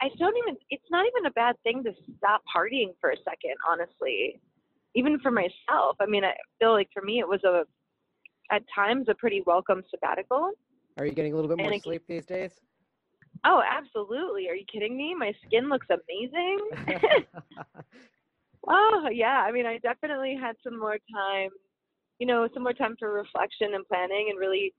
I 0.00 0.08
don't 0.18 0.36
even. 0.36 0.56
It's 0.70 0.84
not 0.90 1.04
even 1.06 1.26
a 1.26 1.30
bad 1.32 1.56
thing 1.62 1.82
to 1.84 1.92
stop 2.18 2.42
partying 2.54 2.94
for 3.00 3.10
a 3.10 3.16
second, 3.18 3.54
honestly. 3.68 4.40
Even 4.94 5.18
for 5.20 5.30
myself, 5.30 5.96
I 6.00 6.06
mean, 6.06 6.24
I 6.24 6.34
feel 6.58 6.72
like 6.72 6.88
for 6.92 7.02
me 7.02 7.18
it 7.18 7.26
was 7.26 7.42
a, 7.44 7.64
at 8.54 8.62
times, 8.74 9.06
a 9.08 9.14
pretty 9.14 9.42
welcome 9.46 9.82
sabbatical. 9.90 10.50
Are 10.98 11.06
you 11.06 11.12
getting 11.12 11.32
a 11.32 11.36
little 11.36 11.48
bit 11.48 11.58
more 11.58 11.78
sleep 11.78 12.02
these 12.06 12.26
days? 12.26 12.60
Oh, 13.44 13.62
absolutely. 13.68 14.48
Are 14.48 14.54
you 14.54 14.64
kidding 14.72 14.96
me? 14.96 15.14
My 15.14 15.32
skin 15.46 15.68
looks 15.68 15.88
amazing. 15.90 16.58
oh, 18.68 19.08
yeah. 19.12 19.44
I 19.46 19.50
mean, 19.50 19.66
I 19.66 19.78
definitely 19.78 20.38
had 20.40 20.54
some 20.62 20.78
more 20.78 20.98
time, 21.12 21.50
you 22.18 22.26
know, 22.26 22.48
some 22.54 22.62
more 22.62 22.72
time 22.72 22.94
for 22.98 23.12
reflection 23.12 23.74
and 23.74 23.86
planning 23.88 24.28
and 24.30 24.38
really, 24.38 24.72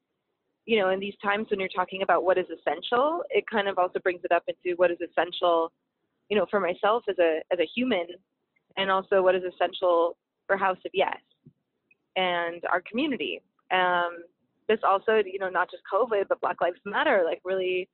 you 0.65 0.79
know, 0.79 0.89
in 0.91 0.99
these 0.99 1.15
times 1.21 1.47
when 1.49 1.59
you're 1.59 1.69
talking 1.75 2.03
about 2.03 2.23
what 2.23 2.37
is 2.37 2.45
essential, 2.45 3.23
it 3.29 3.43
kind 3.51 3.67
of 3.67 3.77
also 3.77 3.99
brings 3.99 4.21
it 4.23 4.31
up 4.31 4.43
into 4.47 4.77
what 4.77 4.91
is 4.91 4.97
essential, 5.01 5.71
you 6.29 6.37
know, 6.37 6.45
for 6.49 6.61
myself 6.61 7.03
as 7.09 7.19
a 7.19 7.41
as 7.51 7.59
a 7.59 7.67
human 7.75 8.07
and 8.77 8.89
also 8.89 9.21
what 9.21 9.35
is 9.35 9.43
essential 9.43 10.15
for 10.47 10.55
House 10.55 10.77
of 10.85 10.91
Yes 10.93 11.17
and 12.15 12.63
our 12.71 12.81
community. 12.89 13.41
Um, 13.71 14.23
this 14.69 14.79
also, 14.87 15.21
you 15.25 15.39
know, 15.39 15.49
not 15.49 15.69
just 15.69 15.83
COVID, 15.91 16.29
but 16.29 16.39
Black 16.39 16.61
Lives 16.61 16.79
Matter, 16.85 17.23
like 17.25 17.41
really, 17.43 17.89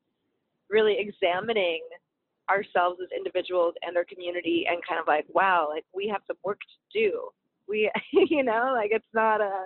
really 0.69 0.97
examining 0.99 1.81
ourselves 2.49 2.99
as 3.01 3.09
individuals 3.15 3.73
and 3.81 3.95
our 3.95 4.05
community 4.05 4.65
and 4.69 4.79
kind 4.87 4.99
of 4.99 5.07
like, 5.07 5.25
wow, 5.29 5.67
like 5.69 5.85
we 5.93 6.07
have 6.07 6.21
some 6.27 6.37
work 6.43 6.59
to 6.59 6.99
do. 6.99 7.29
We, 7.67 7.91
you 8.13 8.43
know, 8.43 8.71
like 8.73 8.91
it's 8.91 9.05
not 9.13 9.41
a, 9.41 9.65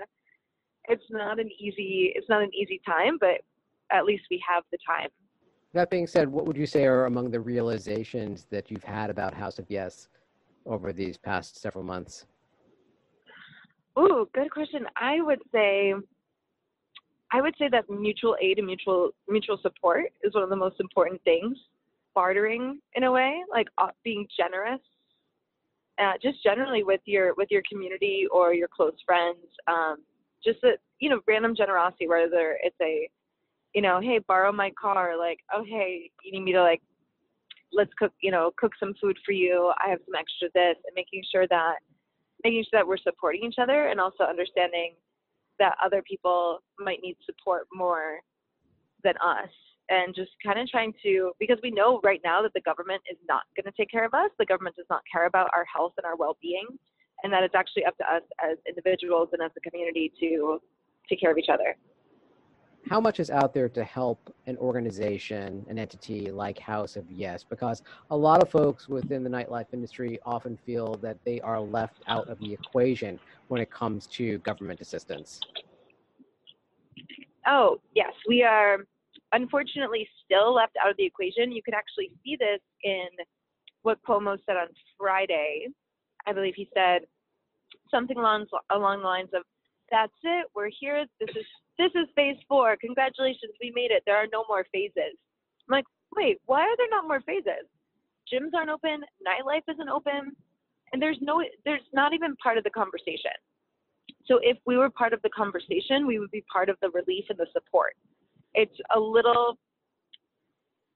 it's 0.89 1.03
not 1.09 1.39
an 1.39 1.49
easy, 1.59 2.11
it's 2.15 2.27
not 2.29 2.41
an 2.41 2.53
easy 2.53 2.81
time, 2.85 3.17
but 3.19 3.41
at 3.91 4.05
least 4.05 4.23
we 4.29 4.43
have 4.47 4.63
the 4.71 4.77
time. 4.85 5.09
That 5.73 5.89
being 5.89 6.07
said, 6.07 6.29
what 6.29 6.45
would 6.45 6.57
you 6.57 6.67
say 6.67 6.85
are 6.85 7.05
among 7.05 7.31
the 7.31 7.39
realizations 7.39 8.45
that 8.51 8.69
you've 8.69 8.83
had 8.83 9.09
about 9.09 9.33
House 9.33 9.57
of 9.57 9.65
Yes 9.69 10.07
over 10.65 10.93
these 10.93 11.17
past 11.17 11.59
several 11.59 11.83
months? 11.83 12.25
Ooh, 13.97 14.27
good 14.33 14.51
question. 14.51 14.85
I 14.95 15.21
would 15.21 15.41
say 15.51 15.93
I 17.33 17.41
would 17.41 17.55
say 17.57 17.67
that 17.71 17.89
mutual 17.89 18.37
aid 18.39 18.59
and 18.59 18.67
mutual 18.67 19.09
mutual 19.27 19.57
support 19.61 20.13
is 20.23 20.35
one 20.35 20.43
of 20.43 20.49
the 20.49 20.55
most 20.55 20.79
important 20.79 21.21
things. 21.23 21.57
Bartering 22.13 22.79
in 22.93 23.05
a 23.05 23.11
way, 23.11 23.41
like 23.51 23.67
uh, 23.79 23.87
being 24.03 24.27
generous, 24.37 24.79
uh, 25.97 26.13
just 26.21 26.43
generally 26.43 26.83
with 26.83 27.01
your 27.05 27.33
with 27.35 27.49
your 27.49 27.63
community 27.67 28.27
or 28.31 28.53
your 28.53 28.67
close 28.67 28.93
friends. 29.03 29.47
Um, 29.67 29.97
just 30.45 30.63
a 30.63 30.73
you 30.99 31.09
know 31.09 31.21
random 31.27 31.55
generosity, 31.55 32.07
whether 32.07 32.59
it's 32.61 32.75
a 32.83 33.09
you 33.73 33.81
know 33.81 33.99
hey 33.99 34.19
borrow 34.27 34.51
my 34.51 34.71
car, 34.79 35.17
like 35.17 35.39
oh 35.51 35.63
hey 35.67 36.11
you 36.23 36.31
need 36.31 36.43
me 36.43 36.53
to 36.53 36.61
like 36.61 36.83
let's 37.73 37.91
cook 37.97 38.13
you 38.21 38.29
know 38.29 38.51
cook 38.59 38.73
some 38.79 38.93
food 39.01 39.17
for 39.25 39.31
you. 39.31 39.73
I 39.83 39.89
have 39.89 39.99
some 40.05 40.13
extra 40.13 40.49
this, 40.53 40.77
and 40.85 40.93
making 40.95 41.23
sure 41.31 41.47
that 41.47 41.77
making 42.43 42.63
sure 42.63 42.79
that 42.79 42.87
we're 42.87 42.97
supporting 42.97 43.43
each 43.43 43.57
other 43.57 43.87
and 43.87 43.99
also 43.99 44.23
understanding 44.23 44.93
that 45.63 45.77
other 45.83 46.03
people 46.03 46.59
might 46.77 46.99
need 47.01 47.15
support 47.25 47.67
more 47.73 48.19
than 49.03 49.13
us. 49.23 49.49
And 49.89 50.13
just 50.15 50.31
kind 50.43 50.59
of 50.59 50.67
trying 50.67 50.93
to 51.03 51.31
because 51.39 51.57
we 51.63 51.71
know 51.71 51.99
right 52.03 52.21
now 52.23 52.41
that 52.41 52.53
the 52.53 52.61
government 52.61 53.01
is 53.09 53.17
not 53.27 53.43
going 53.55 53.71
to 53.71 53.75
take 53.75 53.91
care 53.91 54.05
of 54.05 54.13
us. 54.13 54.29
The 54.39 54.45
government 54.45 54.75
does 54.75 54.85
not 54.89 55.01
care 55.11 55.25
about 55.25 55.49
our 55.53 55.65
health 55.65 55.93
and 55.97 56.05
our 56.05 56.15
well-being. 56.15 56.67
And 57.23 57.31
that 57.31 57.43
it's 57.43 57.55
actually 57.55 57.85
up 57.85 57.97
to 57.97 58.03
us 58.03 58.23
as 58.43 58.57
individuals 58.67 59.29
and 59.31 59.41
as 59.41 59.51
a 59.55 59.61
community 59.61 60.11
to 60.19 60.59
take 61.09 61.21
care 61.21 61.31
of 61.31 61.37
each 61.37 61.49
other 61.51 61.75
how 62.89 62.99
much 62.99 63.19
is 63.19 63.29
out 63.29 63.53
there 63.53 63.69
to 63.69 63.83
help 63.83 64.33
an 64.45 64.57
organization, 64.57 65.65
an 65.69 65.79
entity 65.79 66.31
like 66.31 66.59
House 66.59 66.95
of 66.95 67.09
Yes? 67.09 67.43
Because 67.43 67.81
a 68.11 68.17
lot 68.17 68.41
of 68.41 68.49
folks 68.49 68.89
within 68.89 69.23
the 69.23 69.29
nightlife 69.29 69.67
industry 69.73 70.19
often 70.25 70.57
feel 70.65 70.95
that 70.95 71.17
they 71.23 71.39
are 71.41 71.59
left 71.59 72.01
out 72.07 72.27
of 72.27 72.39
the 72.39 72.53
equation 72.53 73.19
when 73.47 73.61
it 73.61 73.71
comes 73.71 74.05
to 74.07 74.37
government 74.39 74.81
assistance. 74.81 75.39
Oh, 77.47 77.79
yes, 77.95 78.13
we 78.27 78.43
are 78.43 78.79
unfortunately 79.31 80.07
still 80.23 80.53
left 80.53 80.75
out 80.83 80.91
of 80.91 80.97
the 80.97 81.05
equation. 81.05 81.51
You 81.51 81.63
can 81.63 81.73
actually 81.73 82.11
see 82.23 82.35
this 82.35 82.59
in 82.83 83.07
what 83.81 83.99
Cuomo 84.07 84.37
said 84.45 84.57
on 84.57 84.67
Friday. 84.97 85.67
I 86.25 86.33
believe 86.33 86.53
he 86.55 86.69
said 86.73 87.01
something 87.89 88.17
along, 88.17 88.45
along 88.71 88.99
the 88.99 89.07
lines 89.07 89.29
of, 89.33 89.43
that's 89.91 90.13
it, 90.23 90.47
we're 90.55 90.69
here, 90.79 91.05
this 91.19 91.29
is 91.35 91.45
this 91.77 91.91
is 91.95 92.07
phase 92.15 92.37
four. 92.47 92.77
Congratulations, 92.79 93.53
we 93.61 93.71
made 93.75 93.91
it. 93.91 94.03
There 94.05 94.17
are 94.17 94.27
no 94.31 94.45
more 94.47 94.65
phases. 94.71 95.17
I'm 95.67 95.71
like, 95.71 95.85
wait, 96.15 96.39
why 96.45 96.61
are 96.61 96.77
there 96.77 96.89
not 96.89 97.07
more 97.07 97.21
phases? 97.21 97.65
Gyms 98.31 98.53
aren't 98.55 98.69
open, 98.69 99.01
nightlife 99.25 99.63
isn't 99.71 99.89
open, 99.89 100.31
and 100.91 101.01
there's 101.01 101.17
no, 101.21 101.43
there's 101.65 101.81
not 101.93 102.13
even 102.13 102.35
part 102.37 102.57
of 102.57 102.63
the 102.63 102.69
conversation. 102.69 103.31
So 104.25 104.39
if 104.41 104.57
we 104.65 104.77
were 104.77 104.89
part 104.89 105.13
of 105.13 105.21
the 105.21 105.29
conversation, 105.29 106.07
we 106.07 106.19
would 106.19 106.31
be 106.31 106.45
part 106.51 106.69
of 106.69 106.77
the 106.81 106.89
relief 106.91 107.25
and 107.29 107.37
the 107.37 107.47
support. 107.51 107.93
It's 108.53 108.75
a 108.95 108.99
little, 108.99 109.57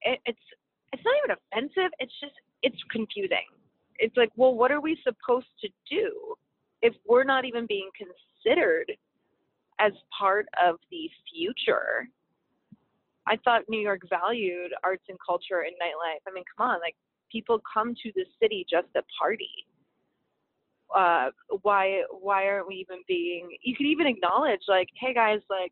it, 0.02 0.20
it's, 0.26 0.40
it's 0.94 1.04
not 1.04 1.16
even 1.24 1.38
offensive. 1.38 1.92
It's 2.00 2.14
just, 2.22 2.34
it's 2.64 2.78
confusing. 2.90 3.46
It's 4.00 4.16
like, 4.16 4.32
well, 4.36 4.54
what 4.54 4.72
are 4.72 4.80
we 4.80 4.98
supposed 5.04 5.48
to 5.62 5.70
do 5.90 6.36
if 6.82 6.94
we're 7.08 7.24
not 7.24 7.44
even 7.46 7.66
being 7.66 7.90
considered 7.98 8.92
as 9.80 9.92
part 10.18 10.48
of 10.64 10.78
the 10.92 11.10
future. 11.32 12.08
I 13.28 13.38
thought 13.44 13.64
New 13.68 13.80
York 13.80 14.02
valued 14.10 14.72
arts 14.84 15.04
and 15.10 15.18
culture 15.26 15.62
and 15.66 15.74
nightlife. 15.76 16.22
I 16.28 16.34
mean, 16.34 16.44
come 16.56 16.70
on, 16.70 16.80
like 16.80 16.96
people 17.32 17.62
come 17.72 17.94
to 17.94 18.12
the 18.16 18.26
city 18.42 18.66
just 18.70 18.88
to 18.96 19.04
party. 19.20 19.66
Uh, 20.96 21.32
why 21.64 22.02
why 22.22 22.48
aren't 22.48 22.68
we 22.68 22.76
even 22.76 23.00
being? 23.08 23.50
You 23.62 23.76
could 23.76 23.86
even 23.86 24.08
acknowledge 24.08 24.62
like, 24.68 24.88
hey 25.00 25.14
guys, 25.14 25.40
like 25.50 25.72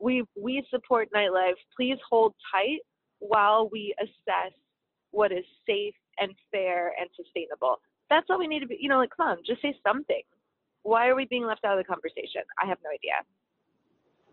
we 0.00 0.24
we 0.40 0.64
support 0.70 1.08
nightlife. 1.14 1.54
Please 1.76 1.98
hold 2.08 2.34
tight 2.52 2.80
while 3.20 3.68
we 3.70 3.94
assess 4.00 4.52
what 5.12 5.30
is 5.30 5.44
safe 5.66 5.94
and 6.18 6.32
fair 6.50 6.92
and 7.00 7.08
sustainable. 7.16 7.80
That's 8.10 8.26
all 8.28 8.38
we 8.38 8.48
need 8.48 8.60
to 8.60 8.66
be. 8.66 8.76
You 8.80 8.88
know, 8.88 8.98
like 8.98 9.10
come 9.16 9.28
on, 9.28 9.38
just 9.46 9.62
say 9.62 9.74
something. 9.86 10.22
Why 10.82 11.08
are 11.08 11.14
we 11.14 11.26
being 11.26 11.46
left 11.46 11.64
out 11.64 11.78
of 11.78 11.84
the 11.84 11.88
conversation? 11.88 12.42
I 12.62 12.66
have 12.66 12.78
no 12.84 12.90
idea. 12.90 13.12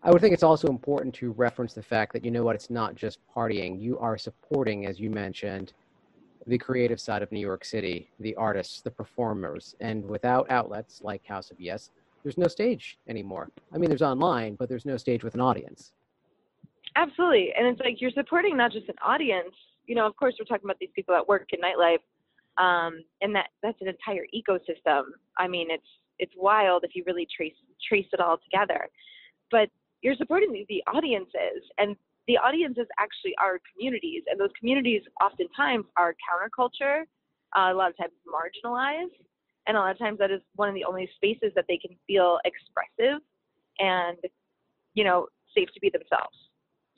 I 0.02 0.10
would 0.10 0.20
think 0.20 0.32
it's 0.32 0.42
also 0.42 0.68
important 0.68 1.14
to 1.16 1.32
reference 1.32 1.74
the 1.74 1.82
fact 1.82 2.12
that 2.14 2.24
you 2.24 2.30
know 2.30 2.42
what, 2.42 2.54
it's 2.54 2.70
not 2.70 2.94
just 2.94 3.18
partying. 3.34 3.80
You 3.80 3.98
are 3.98 4.16
supporting, 4.16 4.86
as 4.86 4.98
you 4.98 5.10
mentioned, 5.10 5.74
the 6.46 6.56
creative 6.56 6.98
side 6.98 7.22
of 7.22 7.30
New 7.30 7.40
York 7.40 7.64
City, 7.64 8.10
the 8.18 8.34
artists, 8.36 8.80
the 8.80 8.90
performers, 8.90 9.76
and 9.80 10.04
without 10.04 10.50
outlets 10.50 11.02
like 11.02 11.24
House 11.26 11.50
of 11.50 11.60
Yes, 11.60 11.90
there's 12.22 12.38
no 12.38 12.48
stage 12.48 12.98
anymore. 13.08 13.50
I 13.74 13.78
mean, 13.78 13.90
there's 13.90 14.02
online, 14.02 14.54
but 14.54 14.68
there's 14.68 14.86
no 14.86 14.96
stage 14.96 15.22
with 15.22 15.34
an 15.34 15.40
audience. 15.40 15.92
Absolutely, 16.96 17.52
and 17.56 17.66
it's 17.66 17.80
like 17.80 18.00
you're 18.00 18.10
supporting 18.10 18.56
not 18.56 18.72
just 18.72 18.88
an 18.88 18.96
audience. 19.04 19.54
You 19.86 19.94
know, 19.94 20.06
of 20.06 20.16
course, 20.16 20.34
we're 20.38 20.46
talking 20.46 20.66
about 20.66 20.78
these 20.80 20.90
people 20.94 21.14
that 21.14 21.28
work 21.28 21.48
in 21.52 21.60
nightlife, 21.60 22.00
um, 22.58 23.04
and 23.20 23.34
that 23.34 23.48
that's 23.62 23.80
an 23.82 23.88
entire 23.88 24.24
ecosystem. 24.34 25.02
I 25.38 25.46
mean, 25.46 25.70
it's 25.70 25.84
it's 26.20 26.32
wild 26.36 26.84
if 26.84 26.94
you 26.94 27.02
really 27.06 27.26
trace 27.34 27.54
trace 27.86 28.06
it 28.12 28.20
all 28.20 28.38
together. 28.38 28.88
But 29.50 29.68
you're 30.02 30.16
supporting 30.16 30.52
the, 30.52 30.64
the 30.68 30.82
audiences, 30.92 31.64
and 31.78 31.96
the 32.28 32.38
audiences 32.38 32.86
actually 32.98 33.34
are 33.40 33.58
communities, 33.72 34.22
and 34.30 34.38
those 34.38 34.50
communities 34.58 35.02
oftentimes 35.20 35.86
are 35.96 36.14
counterculture, 36.14 37.02
uh, 37.56 37.72
a 37.72 37.74
lot 37.74 37.90
of 37.90 37.96
times 37.96 38.12
marginalized, 38.28 39.18
and 39.66 39.76
a 39.76 39.80
lot 39.80 39.90
of 39.90 39.98
times 39.98 40.18
that 40.18 40.30
is 40.30 40.40
one 40.54 40.68
of 40.68 40.74
the 40.74 40.84
only 40.84 41.08
spaces 41.16 41.52
that 41.56 41.64
they 41.68 41.78
can 41.78 41.96
feel 42.06 42.38
expressive 42.44 43.20
and 43.78 44.18
you 44.94 45.04
know 45.04 45.26
safe 45.56 45.68
to 45.74 45.80
be 45.80 45.90
themselves. 45.90 46.36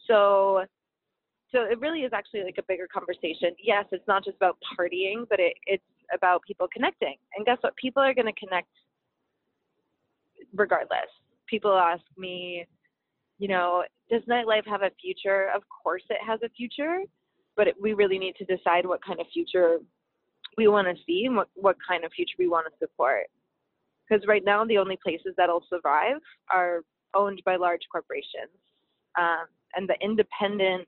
So 0.07 0.65
so 1.53 1.63
it 1.63 1.79
really 1.81 2.01
is 2.01 2.13
actually 2.15 2.45
like 2.45 2.57
a 2.59 2.63
bigger 2.67 2.89
conversation. 2.93 3.55
Yes, 3.63 3.85
it's 3.93 4.07
not 4.09 4.25
just 4.25 4.37
about 4.37 4.57
partying, 4.79 5.29
but 5.29 5.39
it, 5.39 5.55
it's 5.67 5.85
about 6.13 6.43
people 6.47 6.67
connecting. 6.73 7.17
And 7.37 7.45
guess 7.45 7.59
what? 7.61 7.77
People 7.77 8.03
are 8.03 8.15
going 8.15 8.27
to 8.27 8.41
connect 8.41 8.69
regardless. 10.55 11.11
People 11.47 11.73
ask 11.73 12.03
me, 12.17 12.67
you 13.39 13.49
know, 13.49 13.85
does 14.11 14.23
nightlife 14.29 14.67
have 14.67 14.83
a 14.83 14.91
future? 15.01 15.49
Of 15.55 15.63
course 15.83 16.03
it 16.11 16.19
has 16.27 16.41
a 16.45 16.49
future, 16.51 17.01
but 17.57 17.69
it, 17.69 17.75
we 17.81 17.93
really 17.95 18.19
need 18.19 18.37
to 18.37 18.45
decide 18.45 18.87
what 18.87 19.05
kind 19.05 19.21
of 19.21 19.27
future 19.33 19.79
we 20.57 20.69
want 20.69 20.87
to 20.89 21.03
see 21.07 21.25
and 21.27 21.37
what, 21.37 21.49
what 21.55 21.77
kind 21.87 22.05
of 22.05 22.13
future 22.13 22.35
we 22.39 22.49
want 22.49 22.67
to 22.67 22.73
support. 22.79 23.27
Because 24.09 24.27
right 24.27 24.45
now, 24.45 24.65
the 24.65 24.79
only 24.79 24.99
places 25.03 25.35
that'll 25.37 25.65
survive 25.71 26.21
are 26.51 26.83
owned 27.15 27.43
by 27.45 27.57
large 27.57 27.81
corporations. 27.91 28.53
Um, 29.19 29.47
and 29.75 29.89
the 29.89 29.97
independent, 30.03 30.87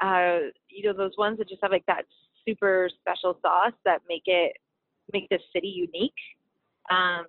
uh, 0.00 0.50
you 0.68 0.84
know, 0.84 0.96
those 0.96 1.16
ones 1.16 1.38
that 1.38 1.48
just 1.48 1.62
have 1.62 1.70
like 1.70 1.86
that 1.86 2.04
super 2.46 2.90
special 3.00 3.38
sauce 3.42 3.72
that 3.84 4.02
make 4.08 4.24
it, 4.26 4.52
make 5.12 5.28
the 5.30 5.38
city 5.54 5.68
unique. 5.68 6.12
Um, 6.90 7.24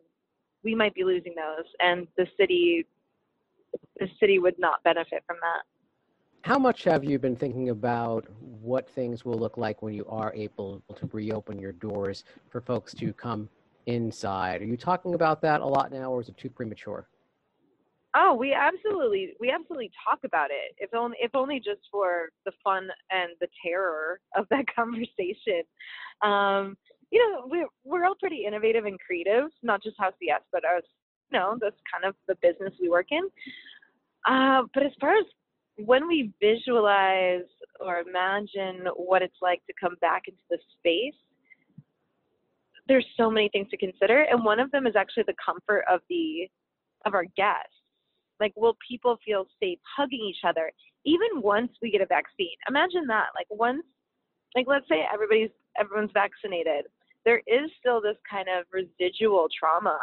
we 0.64 0.76
might 0.76 0.94
be 0.94 1.04
losing 1.04 1.34
those, 1.36 1.66
and 1.80 2.08
the 2.18 2.28
city 2.40 2.86
the 4.00 4.08
city 4.20 4.40
would 4.40 4.58
not 4.60 4.84
benefit 4.84 5.24
from 5.26 5.38
that. 5.42 5.64
How 6.44 6.58
much 6.58 6.84
have 6.86 7.04
you 7.04 7.20
been 7.20 7.36
thinking 7.36 7.70
about 7.70 8.26
what 8.40 8.90
things 8.90 9.24
will 9.24 9.38
look 9.38 9.58
like 9.58 9.82
when 9.82 9.94
you 9.94 10.06
are 10.08 10.34
able 10.34 10.82
to 10.96 11.10
reopen 11.14 11.60
your 11.60 11.72
doors 11.72 12.24
for 12.50 12.62
folks 12.62 12.94
to 12.96 13.14
come 13.14 13.48
inside? 13.86 14.62
Are 14.62 14.66
you 14.66 14.76
talking 14.76 15.14
about 15.14 15.42
that 15.44 15.62
a 15.62 15.66
lot 15.66 15.92
now, 15.92 16.12
or 16.12 16.22
is 16.22 16.30
it 16.30 16.38
too 16.38 16.50
premature? 16.50 17.08
Oh, 18.14 18.34
we 18.34 18.54
absolutely 18.54 19.36
we 19.40 19.52
absolutely 19.52 19.92
talk 20.10 20.20
about 20.26 20.50
it. 20.52 20.76
If 20.78 20.94
only 20.94 21.18
if 21.22 21.34
only 21.34 21.60
just 21.60 21.82
for 21.90 22.30
the 22.46 22.52
fun 22.64 22.90
and 23.10 23.30
the 23.40 23.48
terror 23.64 24.20
of 24.36 24.48
that 24.50 24.66
conversation. 24.76 25.64
Um, 26.22 26.76
you 27.12 27.20
know, 27.20 27.44
we're 27.46 27.68
we're 27.84 28.06
all 28.06 28.16
pretty 28.16 28.46
innovative 28.46 28.86
and 28.86 29.00
creative, 29.00 29.50
not 29.62 29.84
just 29.84 30.00
House 30.00 30.14
Yes, 30.22 30.42
but 30.52 30.64
us. 30.64 30.84
You 31.32 31.40
know, 31.40 31.58
that's 31.62 31.76
kind 31.92 32.06
of 32.06 32.16
the 32.28 32.36
business 32.42 32.74
we 32.82 32.90
work 32.90 33.08
in. 33.12 33.24
Uh, 34.28 34.64
but 34.74 34.84
as 34.84 34.92
far 35.00 35.18
as 35.18 35.26
when 35.78 36.08
we 36.08 36.32
visualize 36.42 37.48
or 37.80 38.00
imagine 38.00 38.86
what 38.96 39.22
it's 39.22 39.38
like 39.42 39.66
to 39.68 39.74
come 39.80 39.96
back 40.02 40.24
into 40.28 40.42
the 40.50 40.58
space, 40.78 41.18
there's 42.88 43.06
so 43.16 43.30
many 43.30 43.50
things 43.50 43.70
to 43.70 43.78
consider, 43.78 44.24
and 44.24 44.44
one 44.44 44.60
of 44.60 44.72
them 44.72 44.88
is 44.88 44.96
actually 44.96 45.24
the 45.28 45.36
comfort 45.44 45.84
of 45.90 46.02
the 46.10 46.50
of 47.06 47.14
our 47.14 47.26
guests. 47.36 47.76
Like, 48.40 48.54
will 48.56 48.78
people 48.88 49.18
feel 49.26 49.46
safe 49.62 49.80
hugging 49.98 50.22
each 50.22 50.44
other 50.48 50.72
even 51.06 51.42
once 51.42 51.72
we 51.82 51.92
get 51.92 52.02
a 52.02 52.06
vaccine? 52.06 52.56
Imagine 52.68 53.06
that. 53.08 53.28
Like 53.36 53.48
once, 53.50 53.84
like 54.56 54.66
let's 54.68 54.88
say 54.90 55.04
everybody's 55.12 55.52
everyone's 55.80 56.12
vaccinated, 56.14 56.86
there 57.26 57.42
is 57.48 57.70
still 57.80 58.02
this 58.02 58.18
kind 58.30 58.48
of 58.50 58.66
residual 58.72 59.48
trauma 59.58 59.98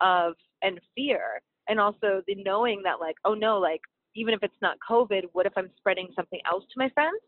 of 0.00 0.34
and 0.62 0.80
fear, 0.94 1.40
and 1.68 1.80
also 1.80 2.22
the 2.26 2.36
knowing 2.36 2.82
that 2.84 3.00
like, 3.00 3.16
oh 3.24 3.34
no, 3.34 3.58
like 3.58 3.80
even 4.14 4.34
if 4.34 4.42
it's 4.42 4.54
not 4.60 4.76
COVID, 4.88 5.22
what 5.32 5.46
if 5.46 5.52
I'm 5.56 5.70
spreading 5.76 6.08
something 6.14 6.40
else 6.50 6.64
to 6.64 6.74
my 6.78 6.88
friends? 6.90 7.20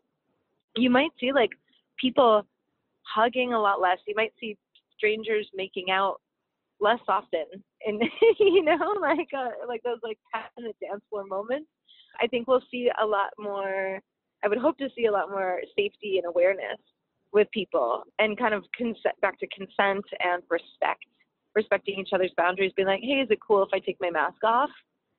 You 0.76 0.90
might 0.90 1.10
see 1.18 1.32
like 1.32 1.50
people 1.98 2.46
hugging 3.02 3.54
a 3.54 3.60
lot 3.60 3.80
less. 3.80 3.98
You 4.06 4.14
might 4.16 4.32
see 4.40 4.56
strangers 4.96 5.48
making 5.54 5.90
out 5.90 6.20
less 6.80 7.00
often 7.08 7.44
and 7.86 8.02
you 8.38 8.62
know 8.62 8.94
like 9.00 9.28
uh, 9.36 9.50
like 9.66 9.82
those 9.82 9.98
like 10.02 10.18
in 10.58 10.64
the 10.64 10.72
dance 10.80 11.02
floor 11.08 11.24
moments 11.24 11.68
i 12.20 12.26
think 12.26 12.46
we'll 12.46 12.62
see 12.70 12.90
a 13.02 13.06
lot 13.06 13.30
more 13.38 14.00
i 14.44 14.48
would 14.48 14.58
hope 14.58 14.76
to 14.78 14.88
see 14.96 15.06
a 15.06 15.12
lot 15.12 15.30
more 15.30 15.60
safety 15.76 16.18
and 16.18 16.26
awareness 16.26 16.78
with 17.34 17.50
people 17.52 18.04
and 18.18 18.38
kind 18.38 18.54
of 18.54 18.64
back 19.20 19.38
to 19.40 19.46
consent 19.48 20.04
and 20.20 20.42
respect 20.48 21.04
respecting 21.54 21.98
each 22.00 22.10
other's 22.12 22.32
boundaries 22.36 22.72
being 22.76 22.88
like 22.88 23.00
hey 23.02 23.20
is 23.20 23.28
it 23.30 23.38
cool 23.46 23.62
if 23.62 23.68
i 23.74 23.78
take 23.78 23.96
my 24.00 24.10
mask 24.10 24.42
off 24.44 24.70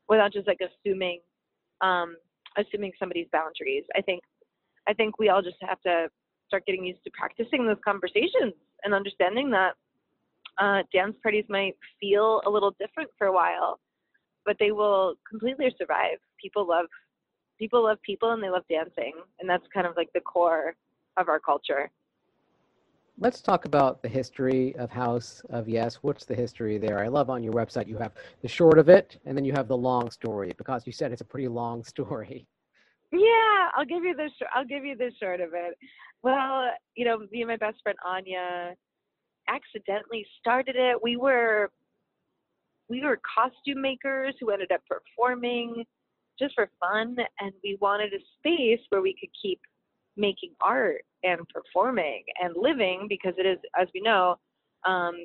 without 0.10 0.34
just 0.34 0.48
like 0.48 0.60
assuming 0.62 1.19
um 1.81 2.15
assuming 2.57 2.91
somebody's 2.98 3.27
boundaries 3.31 3.84
i 3.95 4.01
think 4.01 4.22
i 4.88 4.93
think 4.93 5.19
we 5.19 5.29
all 5.29 5.41
just 5.41 5.57
have 5.62 5.79
to 5.81 6.07
start 6.48 6.65
getting 6.65 6.86
used 6.86 7.03
to 7.03 7.12
practicing 7.12 7.65
those 7.65 7.77
conversations 7.84 8.53
and 8.84 8.93
understanding 8.93 9.50
that 9.51 9.74
uh, 10.60 10.84
dance 10.93 11.15
parties 11.22 11.45
might 11.50 11.75
feel 12.00 12.41
a 12.45 12.50
little 12.50 12.75
different 12.79 13.10
for 13.17 13.27
a 13.27 13.34
while, 13.34 13.79
but 14.45 14.55
they 14.60 14.72
will 14.72 15.15
completely 15.29 15.74
survive. 15.77 16.17
People 16.41 16.67
love 16.67 16.86
people 17.60 17.84
love 17.84 17.98
people 18.05 18.31
and 18.31 18.43
they 18.43 18.50
love 18.50 18.63
dancing, 18.69 19.13
and 19.39 19.50
that's 19.50 19.65
kind 19.74 19.88
of 19.88 19.93
like 19.95 20.10
the 20.13 20.22
core 20.22 20.75
of 21.17 21.29
our 21.29 21.39
culture. 21.39 21.89
Let's 23.17 23.39
talk 23.39 23.63
about 23.63 24.01
the 24.01 24.10
history 24.10 24.75
of 24.75 24.91
House 24.91 25.41
of 25.50 25.69
Yes. 25.69 25.95
What's 26.01 26.25
the 26.25 26.36
history 26.36 26.77
there? 26.77 27.00
I 27.00 27.07
love 27.07 27.29
on 27.29 27.43
your 27.43 27.53
website 27.53 27.88
you 27.88 27.98
have 27.98 28.12
the 28.41 28.48
short 28.50 28.77
of 28.77 28.89
it 28.89 29.17
and 29.25 29.38
then 29.38 29.45
you 29.45 29.53
have 29.53 29.69
the 29.69 29.77
long 29.77 30.12
story 30.12 30.51
because 30.57 30.86
you 30.86 30.91
said 30.91 31.13
it's 31.13 31.22
a 31.22 31.25
pretty 31.25 31.48
long 31.48 31.81
story. 31.95 32.45
Yeah, 33.13 33.69
I'll 33.74 33.86
give 33.86 34.03
you 34.03 34.15
the 34.15 34.29
sh- 34.38 34.48
I'll 34.53 34.65
give 34.65 34.84
you 34.84 34.98
the 34.98 35.12
short 35.17 35.39
of 35.39 35.51
it. 35.53 35.77
Well, 36.24 36.69
you 36.95 37.05
know, 37.05 37.19
me 37.31 37.41
and 37.41 37.48
my 37.48 37.55
best 37.55 37.77
friend 37.84 37.98
Anya 38.05 38.75
accidentally 39.48 40.25
started 40.41 40.75
it. 40.75 41.01
We 41.01 41.15
were 41.15 41.72
we 42.89 43.01
were 43.01 43.22
costume 43.34 43.81
makers 43.81 44.36
who 44.41 44.50
ended 44.51 44.74
up 44.74 44.81
performing 44.89 45.86
just 46.38 46.53
for 46.55 46.69
fun 46.81 47.15
and 47.39 47.53
we 47.63 47.77
wanted 47.79 48.12
a 48.12 48.19
space 48.39 48.86
where 48.89 49.01
we 49.01 49.15
could 49.17 49.29
keep 49.41 49.62
making 50.17 50.51
art 50.62 51.03
and 51.24 51.41
performing 51.50 52.24
and 52.41 52.55
living 52.57 53.07
because 53.10 53.34
it 53.38 53.45
is 53.45 53.57
as 53.79 53.88
we 53.93 54.01
know 54.01 54.36
um, 54.86 55.15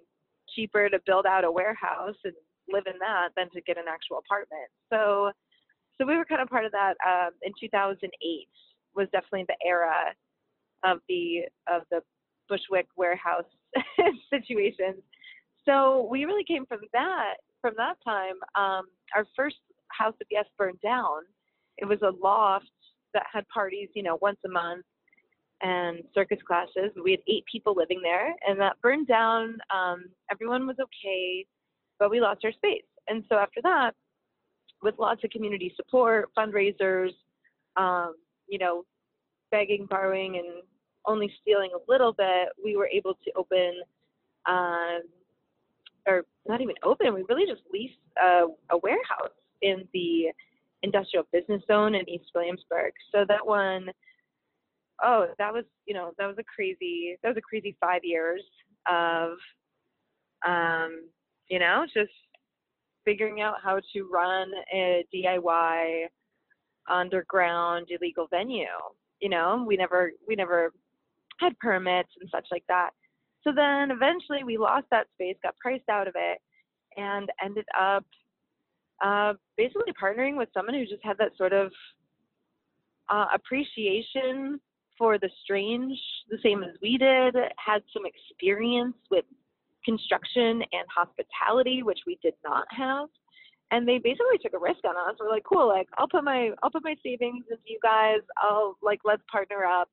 cheaper 0.55 0.89
to 0.89 0.99
build 1.07 1.27
out 1.27 1.45
a 1.45 1.51
warehouse 1.51 2.17
and 2.25 2.35
live 2.73 2.85
in 2.87 2.99
that 2.99 3.29
than 3.37 3.51
to 3.51 3.61
get 3.63 3.77
an 3.77 3.85
actual 3.89 4.19
apartment 4.19 4.69
so 4.93 5.31
so 5.99 6.07
we 6.07 6.17
were 6.17 6.25
kind 6.25 6.41
of 6.41 6.49
part 6.49 6.65
of 6.65 6.73
that 6.73 6.95
um, 7.07 7.31
in 7.43 7.53
2008 7.61 8.11
was 8.95 9.07
definitely 9.13 9.45
the 9.49 9.67
era 9.67 10.15
of 10.83 10.99
the 11.09 11.43
of 11.69 11.83
the 11.91 12.01
bushwick 12.49 12.87
warehouse 12.97 13.45
situations. 14.31 15.03
So 15.67 16.09
we 16.11 16.25
really 16.25 16.45
came 16.45 16.67
from 16.67 16.81
that 16.93 17.35
from 17.61 17.75
that 17.77 17.97
time. 18.05 18.35
Um, 18.55 18.87
our 19.15 19.27
first 19.37 19.57
house 19.89 20.15
of 20.21 20.27
yes 20.31 20.47
burned 20.57 20.81
down. 20.83 21.23
It 21.79 21.85
was 21.87 22.01
a 22.03 22.13
loft 22.23 22.71
that 23.15 23.27
had 23.33 23.47
parties, 23.49 23.89
you 23.95 24.03
know, 24.03 24.19
once 24.21 24.39
a 24.45 24.49
month 24.49 24.85
and 25.63 26.03
circus 26.15 26.39
classes. 26.47 26.91
We 27.03 27.13
had 27.13 27.21
eight 27.29 27.45
people 27.51 27.75
living 27.77 28.01
there, 28.03 28.35
and 28.47 28.59
that 28.61 28.81
burned 28.83 29.07
down. 29.07 29.59
Um, 29.75 30.07
everyone 30.31 30.67
was 30.67 30.77
okay, 30.81 31.47
but 31.99 32.11
we 32.11 32.21
lost 32.21 32.45
our 32.45 32.53
space. 32.53 32.83
And 33.09 33.25
so 33.29 33.37
after 33.37 33.61
that, 33.63 33.93
with 34.83 34.95
lots 34.99 35.23
of 35.25 35.31
community 35.31 35.73
support, 35.77 36.31
fundraisers, 36.37 37.11
um, 37.77 38.15
you 38.49 38.59
know, 38.59 38.85
begging, 39.51 39.87
borrowing, 39.89 40.37
and 40.37 40.63
only 41.07 41.33
stealing 41.43 41.71
a 41.75 41.91
little 41.91 42.13
bit, 42.13 42.49
we 42.63 42.77
were 42.77 42.89
able 42.89 43.15
to 43.25 43.33
open, 43.37 43.73
um, 44.47 45.01
or 46.07 46.25
not 46.49 46.61
even 46.61 46.75
open, 46.83 47.13
we 47.13 47.25
really 47.29 47.47
just 47.47 47.63
leased 47.73 47.95
a, 48.23 48.47
a 48.71 48.79
warehouse 48.79 49.35
in 49.63 49.87
the 49.93 50.29
industrial 50.83 51.27
business 51.33 51.63
zone 51.71 51.95
in 51.95 52.09
East 52.09 52.31
Williamsburg. 52.35 52.93
So 53.13 53.25
that 53.29 53.47
one, 53.47 53.89
oh, 55.03 55.27
that 55.39 55.53
was, 55.53 55.65
you 55.87 55.95
know, 55.95 56.13
that 56.19 56.27
was 56.27 56.37
a 56.39 56.45
crazy, 56.55 57.17
that 57.23 57.29
was 57.29 57.37
a 57.37 57.43
crazy 57.49 57.77
five 57.81 58.01
years 58.03 58.43
of, 58.89 59.33
um, 60.47 61.09
you 61.49 61.59
know, 61.59 61.85
just 61.93 62.13
figuring 63.05 63.41
out 63.41 63.57
how 63.63 63.81
to 63.93 64.09
run 64.13 64.51
a 64.73 65.05
DIY 65.15 66.05
underground 66.89 67.89
illegal 67.91 68.27
venue. 68.31 68.65
You 69.21 69.29
know, 69.29 69.65
we 69.67 69.77
never, 69.77 70.13
we 70.27 70.35
never 70.35 70.73
had 71.39 71.59
permits 71.59 72.11
and 72.21 72.31
such 72.33 72.47
like 72.51 72.65
that. 72.69 72.91
So 73.43 73.53
then 73.55 73.91
eventually 73.91 74.45
we 74.45 74.59
lost 74.59 74.87
that 74.91 75.07
space, 75.15 75.37
got 75.43 75.57
priced 75.59 75.89
out 75.89 76.09
of 76.09 76.15
it, 76.17 76.39
and 76.97 77.31
ended 77.43 77.65
up 77.79 78.05
uh, 79.01 79.35
basically 79.57 79.93
partnering 80.01 80.37
with 80.37 80.49
someone 80.55 80.75
who 80.75 80.85
just 80.85 81.05
had 81.05 81.19
that 81.19 81.37
sort 81.37 81.53
of 81.53 81.73
uh, 83.09 83.27
appreciation 83.35 84.61
for 84.97 85.19
the 85.19 85.31
strange, 85.43 85.99
the 86.29 86.39
same 86.43 86.63
as 86.63 86.77
we 86.83 86.99
did, 86.99 87.35
had 87.57 87.83
some 87.93 88.03
experience 88.05 88.97
with 89.11 89.25
construction 89.85 90.63
and 90.73 90.87
hospitality, 90.95 91.83
which 91.83 92.01
we 92.07 92.19
did 92.23 92.35
not 92.45 92.67
have. 92.71 93.09
And 93.71 93.89
they 93.89 93.99
basically 93.99 94.37
took 94.43 94.53
a 94.53 94.59
risk 94.59 94.85
on 94.85 94.97
us. 94.97 95.17
We're 95.19 95.31
like, 95.31 95.45
cool, 95.45 95.69
like 95.69 95.89
I'll 95.97 96.09
put 96.09 96.25
my 96.25 96.51
I'll 96.63 96.71
put 96.71 96.85
my 96.85 96.97
savings 97.05 97.45
into 97.51 97.63
you 97.67 97.79
guys. 97.83 98.19
I'll 98.37 98.77
like 98.83 99.01
let's 99.05 99.23
partner 99.31 99.65
up 99.65 99.89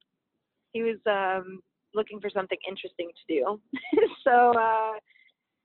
he 0.73 0.83
was 0.83 0.97
um, 1.07 1.61
looking 1.93 2.19
for 2.19 2.29
something 2.29 2.57
interesting 2.67 3.09
to 3.09 3.33
do. 3.33 3.59
so 4.23 4.51
uh, 4.51 4.93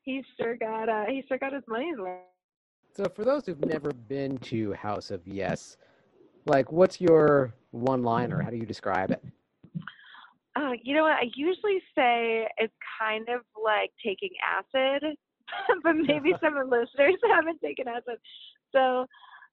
he 0.02 0.22
sure 0.40 0.56
got 0.56 0.88
uh, 0.88 1.04
he 1.08 1.22
sure 1.28 1.38
got 1.38 1.52
his 1.52 1.64
money's 1.68 1.98
worth. 1.98 2.20
So 2.94 3.04
for 3.08 3.24
those 3.24 3.46
who've 3.46 3.64
never 3.64 3.90
been 3.92 4.36
to 4.38 4.72
House 4.74 5.10
of 5.10 5.26
Yes, 5.26 5.78
like 6.44 6.70
what's 6.70 7.00
your 7.00 7.54
one 7.70 8.02
liner? 8.02 8.42
How 8.42 8.50
do 8.50 8.56
you 8.56 8.66
describe 8.66 9.10
it? 9.10 9.24
Uh, 10.54 10.72
you 10.82 10.94
know 10.94 11.04
what? 11.04 11.12
I 11.12 11.30
usually 11.34 11.80
say 11.94 12.46
it's 12.58 12.74
kind 13.00 13.26
of 13.30 13.40
like 13.62 13.90
taking 14.04 14.28
acid, 14.46 15.16
but 15.82 15.94
maybe 15.94 16.34
some 16.42 16.58
of 16.58 16.68
the 16.68 16.76
listeners 16.76 17.16
haven't 17.34 17.62
taken 17.62 17.88
acid. 17.88 18.18
So 18.72 19.06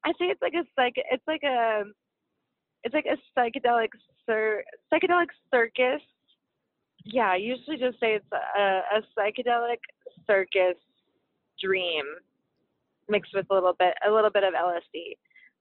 I 0.04 0.12
say 0.19 0.25
it's 0.25 0.41
like 0.41 0.54
a 0.54 0.65
psych. 0.75 0.95
It's 1.10 1.23
like 1.25 1.43
a 1.43 1.84
it's 2.84 2.93
like 2.93 3.06
a 3.06 3.39
psychedelic 3.39 3.89
cir- 4.25 4.65
psychedelic 4.91 5.28
circus. 5.49 6.02
Yeah, 7.06 7.32
I 7.32 7.38
usually 7.38 7.78
just 7.78 8.02
say 8.02 8.15
it's 8.15 8.25
a, 8.34 8.97
a 8.97 9.02
psychedelic 9.17 9.80
circus 10.28 10.75
dream 11.62 12.04
mixed 13.10 13.32
with 13.34 13.45
a 13.50 13.54
little 13.54 13.74
bit 13.78 13.93
a 14.08 14.12
little 14.12 14.30
bit 14.30 14.43
of 14.43 14.54
LSD. 14.54 15.17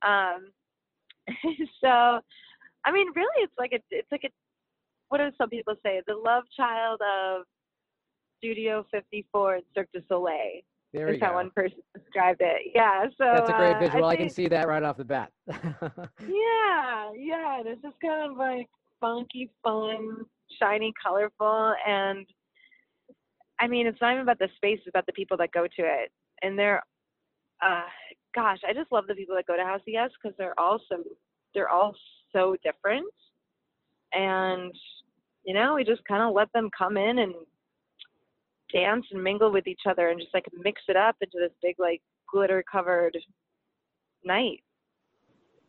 Um, 0.07 0.51
so, 1.83 2.21
I 2.85 2.93
mean, 2.93 3.09
really, 3.15 3.43
it's 3.43 3.53
like 3.59 3.73
a 3.73 3.81
it's 3.91 4.11
like 4.13 4.25
a 4.25 4.31
what 5.09 5.19
do 5.19 5.31
some 5.39 5.49
people 5.49 5.75
say? 5.83 6.03
The 6.07 6.15
love 6.15 6.45
child 6.57 7.01
of 7.01 7.43
Studio 8.39 8.85
54 8.91 9.55
and 9.57 9.65
Cirque 9.75 9.89
du 9.93 10.01
Soleil. 10.09 10.63
There 10.93 11.09
is 11.09 11.21
how 11.21 11.35
one 11.35 11.51
person 11.51 11.79
described 11.95 12.41
it. 12.41 12.73
Yeah, 12.75 13.05
so 13.19 13.25
that's 13.35 13.51
a 13.51 13.53
great 13.53 13.77
uh, 13.77 13.79
visual. 13.79 14.05
I, 14.07 14.13
I, 14.13 14.17
can 14.17 14.31
see 14.31 14.49
that 14.49 14.67
right 14.67 14.83
off 14.83 14.97
the 14.97 15.05
bat. 15.05 15.31
yeah, 15.47 17.13
yeah. 17.15 17.61
This 17.63 17.77
is 17.85 17.93
kind 18.01 18.31
of 18.31 18.39
like 18.39 18.69
funky, 18.99 19.51
fun, 19.63 20.25
shiny, 20.59 20.95
colorful, 21.03 21.75
and 21.87 22.27
I 23.61 23.67
mean, 23.67 23.87
it's 23.87 24.01
not 24.01 24.13
even 24.13 24.23
about 24.23 24.39
the 24.39 24.49
space; 24.57 24.79
it's 24.79 24.89
about 24.89 25.05
the 25.05 25.13
people 25.13 25.37
that 25.39 25.53
go 25.53 25.65
to 25.65 25.83
it, 25.83 26.11
and 26.43 26.59
they're 26.59 26.83
uh, 27.63 27.83
gosh, 28.35 28.59
I 28.69 28.73
just 28.73 28.93
love 28.93 29.07
the 29.07 29.15
people 29.15 29.37
that 29.37 29.47
go 29.47 29.57
to 29.57 29.65
House 29.65 29.81
of 29.81 29.89
Yes 29.89 30.11
because 30.23 30.37
they're 30.39 30.59
all 30.59 30.81
so 30.89 31.03
they're 31.55 31.69
all 31.69 31.95
so 32.33 32.57
different, 32.63 33.07
and 34.13 34.73
you 35.45 35.55
know, 35.55 35.75
we 35.75 35.85
just 35.85 36.05
kind 36.05 36.23
of 36.23 36.35
let 36.35 36.53
them 36.53 36.71
come 36.77 36.97
in 36.97 37.21
and 37.21 37.35
dance 38.73 39.07
and 39.13 39.23
mingle 39.23 39.51
with 39.51 39.67
each 39.67 39.81
other 39.89 40.09
and 40.09 40.21
just 40.21 40.35
like 40.35 40.45
mix 40.63 40.83
it 40.89 40.97
up 40.97 41.17
into 41.23 41.39
this 41.39 41.53
big 41.63 41.77
like 41.79 42.03
glitter 42.31 42.63
covered 42.71 43.17
night. 44.25 44.63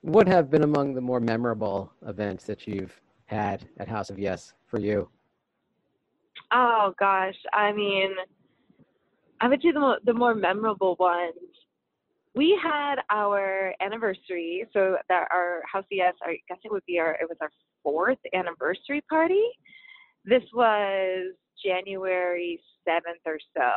What 0.02 0.28
have 0.28 0.49
been 0.49 0.63
among 0.63 0.93
the 0.93 1.02
more 1.02 1.19
memorable 1.19 1.91
events 2.06 2.45
that 2.45 2.67
you've 2.67 2.99
had 3.25 3.67
at 3.78 3.88
House 3.88 4.10
of 4.10 4.19
Yes 4.19 4.54
for 4.65 4.80
you? 4.80 5.10
Oh 6.52 6.93
gosh, 6.99 7.36
I 7.54 7.71
mean, 7.71 8.12
I 9.41 9.47
would 9.47 9.62
say 9.62 9.71
the 9.71 9.80
mo- 9.80 9.99
the 10.04 10.13
more 10.13 10.36
memorable 10.36 10.95
ones. 10.99 11.36
We 12.36 12.58
had 12.62 12.96
our 13.10 13.74
anniversary, 13.82 14.65
so 14.72 14.98
that 15.10 15.28
our 15.32 15.62
House 15.72 15.86
Yes, 15.89 16.13
I 16.22 16.38
guess 16.48 16.60
it 16.63 16.72
would 16.72 16.86
be 16.86 17.00
our 17.00 17.13
it 17.13 17.28
was 17.28 17.38
our 17.42 17.50
fourth 17.84 18.20
anniversary 18.34 19.02
party. 19.10 19.44
This 20.26 20.44
was 20.54 21.34
January 21.63 22.62
seventh 22.88 23.22
or 23.26 23.39
so, 23.58 23.72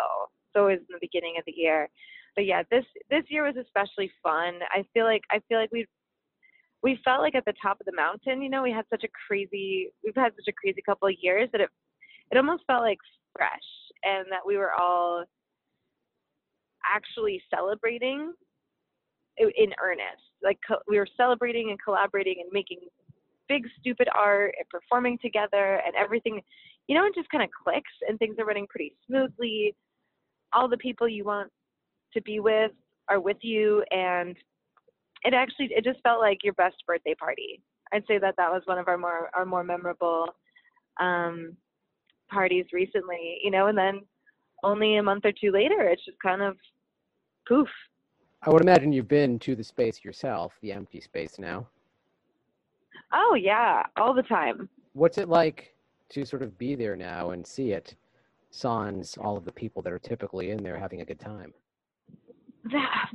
so 0.53 0.69
it 0.69 0.73
was 0.73 0.81
in 0.81 0.93
the 0.93 0.99
beginning 1.01 1.37
of 1.39 1.45
the 1.47 1.55
year. 1.57 1.89
But 2.37 2.45
yeah, 2.47 2.63
this 2.71 2.85
this 3.11 3.25
year 3.29 3.45
was 3.45 3.57
especially 3.57 4.11
fun. 4.23 4.61
I 4.71 4.85
feel 4.93 5.05
like 5.05 5.23
I 5.31 5.41
feel 5.49 5.59
like 5.59 5.73
we 5.73 5.87
we 6.83 6.99
felt 7.05 7.21
like 7.23 7.35
at 7.35 7.45
the 7.45 7.55
top 7.63 7.79
of 7.81 7.87
the 7.87 7.97
mountain. 7.97 8.43
You 8.43 8.51
know, 8.51 8.63
we 8.63 8.73
had 8.73 8.85
such 8.91 9.05
a 9.05 9.09
crazy 9.27 9.91
we've 10.05 10.15
had 10.15 10.33
such 10.37 10.49
a 10.49 10.53
crazy 10.53 10.83
couple 10.85 11.09
of 11.09 11.15
years 11.21 11.49
that 11.53 11.61
it 11.61 11.71
it 12.31 12.37
almost 12.37 12.65
felt 12.67 12.83
like 12.83 12.99
fresh, 13.37 13.69
and 14.05 14.27
that 14.31 14.47
we 14.47 14.57
were 14.57 14.73
all 14.73 15.25
actually 16.85 17.43
celebrating 17.55 18.33
in 19.39 19.73
earnest. 19.83 20.23
Like 20.43 20.59
co- 20.67 20.83
we 20.89 20.99
were 20.99 21.09
celebrating 21.17 21.71
and 21.71 21.79
collaborating 21.83 22.37
and 22.41 22.51
making 22.53 22.79
big 23.49 23.65
stupid 23.79 24.09
art 24.15 24.55
and 24.59 24.69
performing 24.69 25.19
together 25.21 25.81
and 25.85 25.95
everything 25.97 26.41
you 26.89 26.95
know 26.97 27.05
it 27.05 27.15
just 27.15 27.29
kind 27.29 27.43
of 27.43 27.51
clicks 27.51 27.91
and 28.09 28.19
things 28.19 28.37
are 28.39 28.45
running 28.45 28.67
pretty 28.69 28.95
smoothly 29.07 29.75
all 30.53 30.69
the 30.69 30.77
people 30.79 31.09
you 31.09 31.25
want 31.25 31.51
to 32.13 32.23
be 32.23 32.41
with 32.41 32.71
are 33.09 33.21
with 33.21 33.37
you 33.43 33.85
and 33.91 34.37
it 35.25 35.35
actually 35.35 35.69
it 35.71 35.85
just 35.85 36.01
felt 36.03 36.21
like 36.21 36.39
your 36.43 36.55
best 36.55 36.77
birthday 36.87 37.15
party 37.15 37.61
i'd 37.93 38.07
say 38.07 38.19
that 38.19 38.35
that 38.37 38.51
was 38.51 38.63
one 38.67 38.79
of 38.79 38.89
our 38.89 38.99
more 38.99 39.31
our 39.35 39.45
more 39.45 39.65
memorable 39.65 40.27
um 41.01 41.57
parties 42.31 42.67
recently 42.73 43.39
you 43.43 43.51
know 43.51 43.67
and 43.67 43.77
then 43.77 44.01
only 44.63 44.97
a 44.97 45.03
month 45.03 45.25
or 45.25 45.33
two 45.33 45.51
later 45.51 45.83
it's 45.83 46.05
just 46.05 46.19
kind 46.21 46.43
of 46.43 46.57
poof 47.47 47.69
i 48.43 48.51
would 48.51 48.63
imagine 48.63 48.93
you've 48.93 49.09
been 49.09 49.39
to 49.39 49.55
the 49.55 49.65
space 49.65 50.05
yourself 50.05 50.53
the 50.63 50.73
empty 50.73 51.01
space 51.01 51.39
now 51.39 51.67
Oh 53.13 53.35
yeah, 53.35 53.83
all 53.97 54.15
the 54.15 54.23
time. 54.23 54.69
What's 54.95 55.19
it 55.19 55.29
like 55.29 55.75
to 56.11 56.25
sort 56.25 56.43
of 56.43 56.57
be 56.59 56.75
there 56.75 56.97
now 56.97 57.31
and 57.31 57.47
see 57.47 57.73
it 57.73 57.95
sans 58.51 59.17
all 59.19 59.37
of 59.37 59.45
the 59.45 59.53
people 59.53 59.83
that 59.83 59.93
are 59.93 59.99
typically 59.99 60.51
in 60.51 60.63
there 60.63 60.79
having 60.79 61.01
a 61.01 61.05
good 61.05 61.21
time? 61.21 61.53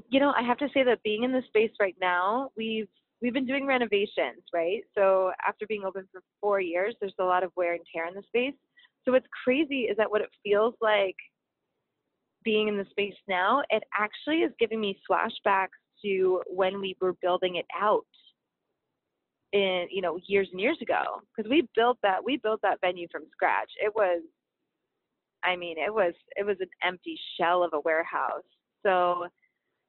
You 0.10 0.19
know, 0.19 0.33
I 0.38 0.43
have 0.43 0.57
to 0.60 0.67
say 0.73 0.83
that 0.83 1.01
being 1.03 1.23
in 1.23 1.31
the 1.31 1.41
space 1.47 1.71
right 1.79 1.95
now, 1.99 2.51
we've 2.55 2.88
we've 3.21 3.33
been 3.33 3.45
doing 3.47 3.65
renovations, 3.65 4.43
right? 4.53 4.81
So 4.95 5.31
after 5.45 5.65
being 5.67 5.83
open 5.83 6.07
for 6.12 6.21
four 6.39 6.62
years, 6.62 6.95
there's 6.99 7.13
a 7.19 7.23
lot 7.23 7.43
of 7.43 7.51
wear 7.55 7.73
and 7.73 7.81
tear 7.93 8.07
in 8.07 8.13
the 8.13 8.23
space. 8.27 8.53
So 9.03 9.12
what's 9.12 9.25
crazy 9.43 9.81
is 9.83 9.97
that 9.97 10.10
what 10.10 10.21
it 10.21 10.29
feels 10.43 10.75
like 10.81 11.15
being 12.43 12.67
in 12.67 12.78
the 12.78 12.86
space 12.89 13.15
now, 13.28 13.62
it 13.69 13.84
actually 13.97 14.38
is 14.38 14.52
giving 14.60 14.80
me 14.80 14.97
flashbacks 15.10 15.69
to 16.04 16.41
when 16.47 16.80
we 16.80 16.95
were 17.02 17.13
building 17.21 17.56
it 17.56 17.65
out 17.80 18.06
in 19.54 19.88
you 19.89 20.02
know 20.02 20.19
years 20.28 20.47
and 20.52 20.62
years 20.62 20.78
ago. 20.82 21.21
Because 21.36 21.50
we 21.50 21.67
built 21.76 21.97
that 22.04 22.23
we 22.23 22.38
built 22.38 22.62
that 22.63 22.80
venue 22.82 23.08
from 23.12 23.23
scratch. 23.32 23.71
It 23.84 23.93
was 23.95 24.21
i 25.43 25.56
mean 25.56 25.78
it 25.78 25.93
was 25.93 26.13
it 26.36 26.45
was 26.45 26.58
an 26.60 26.69
empty 26.84 27.17
shell 27.38 27.63
of 27.63 27.73
a 27.73 27.80
warehouse. 27.80 28.43
So 28.84 29.28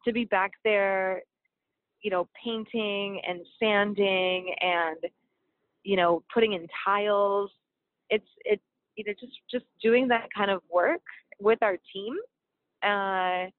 to 0.04 0.12
be 0.12 0.24
back 0.24 0.52
there 0.64 1.22
you 2.02 2.10
know 2.10 2.28
painting 2.42 3.20
and 3.26 3.40
sanding 3.58 4.54
and 4.60 4.96
you 5.82 5.96
know 5.96 6.22
putting 6.32 6.52
in 6.52 6.66
tiles 6.84 7.50
it's 8.10 8.28
it 8.44 8.60
you 8.96 9.04
know 9.04 9.12
just 9.18 9.32
just 9.50 9.64
doing 9.82 10.08
that 10.08 10.28
kind 10.36 10.50
of 10.50 10.62
work 10.70 11.02
with 11.40 11.58
our 11.62 11.76
team 11.92 12.14
uh 12.82 13.50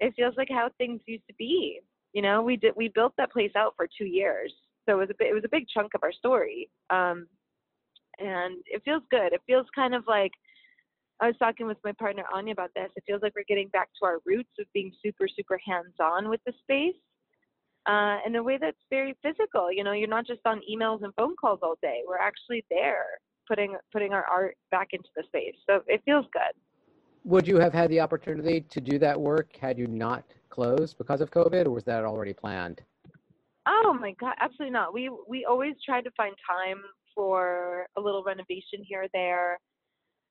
it 0.00 0.12
feels 0.16 0.34
like 0.36 0.48
how 0.50 0.68
things 0.78 1.00
used 1.06 1.26
to 1.28 1.34
be 1.38 1.80
you 2.12 2.22
know 2.22 2.42
we 2.42 2.56
did 2.56 2.72
we 2.76 2.88
built 2.88 3.12
that 3.16 3.32
place 3.32 3.52
out 3.56 3.74
for 3.76 3.88
two 3.98 4.06
years 4.06 4.52
so 4.88 4.94
it 4.94 4.98
was 4.98 5.10
a 5.10 5.14
bit, 5.18 5.28
it 5.28 5.34
was 5.34 5.44
a 5.44 5.50
big 5.50 5.66
chunk 5.72 5.94
of 5.94 6.02
our 6.02 6.12
story. 6.12 6.68
Um, 6.90 7.26
and 8.18 8.56
it 8.66 8.82
feels 8.84 9.02
good. 9.10 9.32
It 9.32 9.40
feels 9.46 9.66
kind 9.74 9.94
of 9.94 10.04
like 10.06 10.32
I 11.20 11.26
was 11.26 11.36
talking 11.38 11.66
with 11.66 11.78
my 11.84 11.92
partner 11.92 12.24
Anya 12.32 12.52
about 12.52 12.70
this. 12.74 12.90
It 12.96 13.04
feels 13.06 13.22
like 13.22 13.34
we're 13.34 13.44
getting 13.48 13.68
back 13.68 13.88
to 14.00 14.06
our 14.06 14.18
roots 14.26 14.50
of 14.58 14.66
being 14.74 14.92
super, 15.04 15.28
super 15.28 15.58
hands-on 15.64 16.28
with 16.28 16.40
the 16.46 16.52
space, 16.62 17.00
uh, 17.86 18.18
in 18.26 18.34
a 18.36 18.42
way 18.42 18.58
that's 18.60 18.76
very 18.90 19.16
physical. 19.22 19.72
You 19.72 19.84
know, 19.84 19.92
you're 19.92 20.08
not 20.08 20.26
just 20.26 20.40
on 20.44 20.60
emails 20.70 21.02
and 21.04 21.14
phone 21.14 21.36
calls 21.40 21.60
all 21.62 21.76
day. 21.80 22.02
We're 22.06 22.18
actually 22.18 22.64
there, 22.70 23.06
putting 23.48 23.76
putting 23.92 24.12
our 24.12 24.24
art 24.24 24.56
back 24.70 24.88
into 24.92 25.08
the 25.16 25.22
space. 25.26 25.54
So 25.68 25.82
it 25.86 26.02
feels 26.04 26.26
good. 26.32 26.71
Would 27.24 27.46
you 27.46 27.58
have 27.58 27.72
had 27.72 27.90
the 27.90 28.00
opportunity 28.00 28.62
to 28.62 28.80
do 28.80 28.98
that 28.98 29.20
work 29.20 29.56
had 29.56 29.78
you 29.78 29.86
not 29.86 30.24
closed 30.50 30.98
because 30.98 31.20
of 31.20 31.30
COVID, 31.30 31.66
or 31.66 31.70
was 31.70 31.84
that 31.84 32.04
already 32.04 32.32
planned? 32.32 32.82
Oh 33.66 33.96
my 33.98 34.12
god, 34.18 34.34
absolutely 34.40 34.72
not. 34.72 34.92
We 34.92 35.10
we 35.28 35.44
always 35.44 35.74
try 35.84 36.02
to 36.02 36.10
find 36.16 36.34
time 36.48 36.82
for 37.14 37.86
a 37.96 38.00
little 38.00 38.24
renovation 38.24 38.82
here 38.82 39.04
or 39.04 39.08
there. 39.12 39.58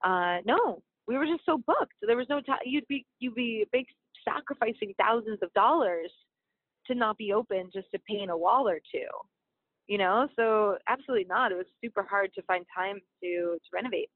Uh, 0.04 0.41
no, 0.45 0.82
we 1.08 1.17
were 1.17 1.25
just 1.25 1.45
so 1.45 1.58
booked. 1.65 1.93
There 2.01 2.17
was 2.17 2.27
no 2.30 2.41
time. 2.41 2.60
You'd 2.65 2.88
be 2.88 3.06
you'd 3.19 3.36
be 3.36 3.65
big 3.71 3.86
sacrificing 4.27 4.93
thousands 4.99 5.39
of 5.41 5.54
dollars 5.54 6.12
to 6.88 6.95
not 6.95 7.17
be 7.17 7.32
open 7.32 7.69
just 7.73 7.89
to 7.91 7.99
paint 8.08 8.32
a 8.32 8.38
wall 8.38 8.67
or 8.67 8.80
two. 8.91 9.08
You 9.88 9.97
know, 9.97 10.27
so 10.36 10.77
absolutely 10.89 11.25
not. 11.25 11.51
It 11.51 11.56
was 11.56 11.65
super 11.84 12.04
hard 12.04 12.34
to 12.34 12.41
find 12.43 12.65
time 12.75 12.99
to 13.23 13.30
to 13.30 13.69
renovate. 13.73 14.10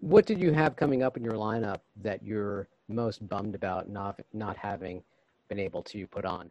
What 0.00 0.26
did 0.26 0.40
you 0.40 0.52
have 0.52 0.76
coming 0.76 1.02
up 1.02 1.16
in 1.16 1.24
your 1.24 1.34
lineup 1.34 1.80
that 2.02 2.22
you're 2.22 2.68
most 2.88 3.26
bummed 3.28 3.54
about 3.54 3.88
not 3.88 4.20
not 4.32 4.56
having 4.56 5.02
been 5.48 5.58
able 5.58 5.82
to 5.84 6.06
put 6.06 6.24
on? 6.24 6.50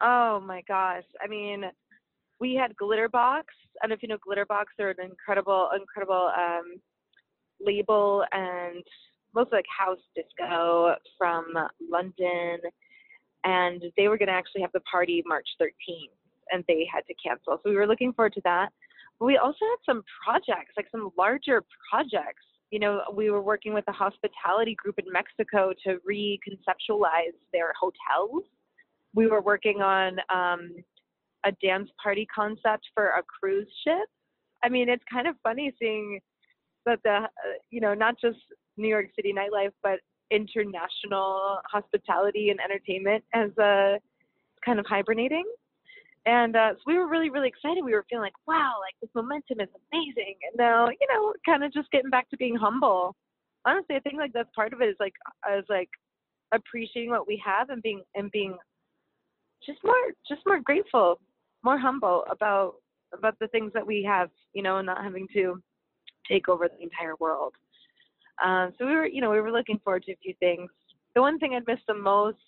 Oh 0.00 0.40
my 0.40 0.62
gosh. 0.68 1.04
I 1.22 1.26
mean, 1.26 1.64
we 2.40 2.54
had 2.54 2.74
Glitterbox. 2.80 3.42
I 3.82 3.86
don't 3.86 3.90
know 3.90 3.94
if 3.94 4.02
you 4.02 4.08
know 4.08 4.18
Glitterbox. 4.18 4.64
They're 4.76 4.90
an 4.90 4.96
incredible, 5.02 5.70
incredible 5.74 6.30
um, 6.36 6.80
label 7.60 8.24
and 8.32 8.84
mostly 9.34 9.58
like 9.58 9.66
house 9.76 9.98
disco 10.14 10.94
from 11.16 11.52
London. 11.90 12.58
And 13.44 13.82
they 13.96 14.08
were 14.08 14.18
going 14.18 14.28
to 14.28 14.34
actually 14.34 14.62
have 14.62 14.72
the 14.72 14.80
party 14.80 15.22
March 15.26 15.46
13th, 15.60 15.70
and 16.52 16.64
they 16.68 16.86
had 16.92 17.02
to 17.06 17.14
cancel. 17.14 17.60
So 17.62 17.70
we 17.70 17.76
were 17.76 17.86
looking 17.86 18.12
forward 18.12 18.34
to 18.34 18.40
that. 18.44 18.70
We 19.20 19.36
also 19.36 19.58
had 19.60 19.92
some 19.92 20.02
projects, 20.24 20.74
like 20.76 20.86
some 20.92 21.10
larger 21.18 21.64
projects. 21.90 22.44
You 22.70 22.78
know, 22.78 23.02
we 23.14 23.30
were 23.30 23.42
working 23.42 23.74
with 23.74 23.84
a 23.88 23.92
hospitality 23.92 24.76
group 24.76 24.98
in 24.98 25.10
Mexico 25.10 25.72
to 25.84 25.98
reconceptualize 26.08 27.34
their 27.52 27.72
hotels 27.80 28.44
we 29.14 29.26
were 29.26 29.40
working 29.40 29.82
on 29.82 30.18
um, 30.32 30.70
a 31.44 31.52
dance 31.62 31.88
party 32.02 32.26
concept 32.34 32.86
for 32.94 33.06
a 33.08 33.22
cruise 33.22 33.68
ship. 33.84 34.08
I 34.62 34.68
mean, 34.68 34.88
it's 34.88 35.04
kind 35.10 35.26
of 35.26 35.36
funny 35.42 35.72
seeing 35.78 36.20
that 36.86 37.00
the, 37.04 37.10
uh, 37.10 37.26
you 37.70 37.80
know, 37.80 37.94
not 37.94 38.14
just 38.20 38.38
New 38.76 38.88
York 38.88 39.06
City 39.16 39.32
nightlife, 39.32 39.72
but 39.82 40.00
international 40.30 41.58
hospitality 41.70 42.50
and 42.50 42.60
entertainment 42.60 43.24
as 43.34 43.50
a 43.58 43.98
kind 44.64 44.78
of 44.78 44.86
hibernating. 44.86 45.44
And 46.26 46.56
uh, 46.56 46.72
so 46.74 46.80
we 46.86 46.98
were 46.98 47.08
really, 47.08 47.30
really 47.30 47.48
excited. 47.48 47.84
We 47.84 47.92
were 47.92 48.04
feeling 48.08 48.24
like, 48.24 48.46
wow, 48.46 48.74
like 48.80 48.94
this 49.00 49.10
momentum 49.14 49.60
is 49.60 49.68
amazing. 49.92 50.36
And 50.46 50.56
now, 50.58 50.88
you 50.88 51.06
know, 51.12 51.32
kind 51.46 51.64
of 51.64 51.72
just 51.72 51.90
getting 51.90 52.10
back 52.10 52.28
to 52.30 52.36
being 52.36 52.56
humble. 52.56 53.16
Honestly, 53.64 53.96
I 53.96 54.00
think 54.00 54.16
like 54.16 54.32
that's 54.32 54.50
part 54.54 54.72
of 54.72 54.80
it 54.80 54.88
is 54.88 54.96
like, 55.00 55.14
is 55.56 55.64
like 55.68 55.88
appreciating 56.52 57.10
what 57.10 57.26
we 57.26 57.40
have 57.44 57.70
and 57.70 57.82
being 57.82 58.02
and 58.14 58.30
being 58.30 58.56
just 59.64 59.78
more 59.84 59.94
just 60.28 60.42
more 60.46 60.60
grateful, 60.60 61.20
more 61.64 61.78
humble 61.78 62.24
about 62.30 62.74
about 63.16 63.38
the 63.40 63.48
things 63.48 63.72
that 63.74 63.86
we 63.86 64.02
have, 64.02 64.30
you 64.52 64.62
know, 64.62 64.78
and 64.78 64.86
not 64.86 65.02
having 65.02 65.26
to 65.32 65.60
take 66.30 66.48
over 66.48 66.68
the 66.68 66.82
entire 66.82 67.14
world. 67.20 67.54
Um, 68.44 68.72
so 68.78 68.86
we 68.86 68.94
were, 68.94 69.06
you 69.06 69.20
know, 69.20 69.30
we 69.30 69.40
were 69.40 69.50
looking 69.50 69.80
forward 69.82 70.04
to 70.04 70.12
a 70.12 70.16
few 70.22 70.34
things. 70.40 70.70
The 71.14 71.20
one 71.20 71.38
thing 71.38 71.54
I'd 71.54 71.66
miss 71.66 71.80
the 71.88 71.94
most 71.94 72.38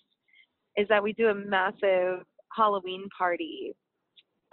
is 0.77 0.87
that 0.87 1.03
we 1.03 1.13
do 1.13 1.27
a 1.27 1.35
massive 1.35 2.23
Halloween 2.55 3.07
party. 3.17 3.73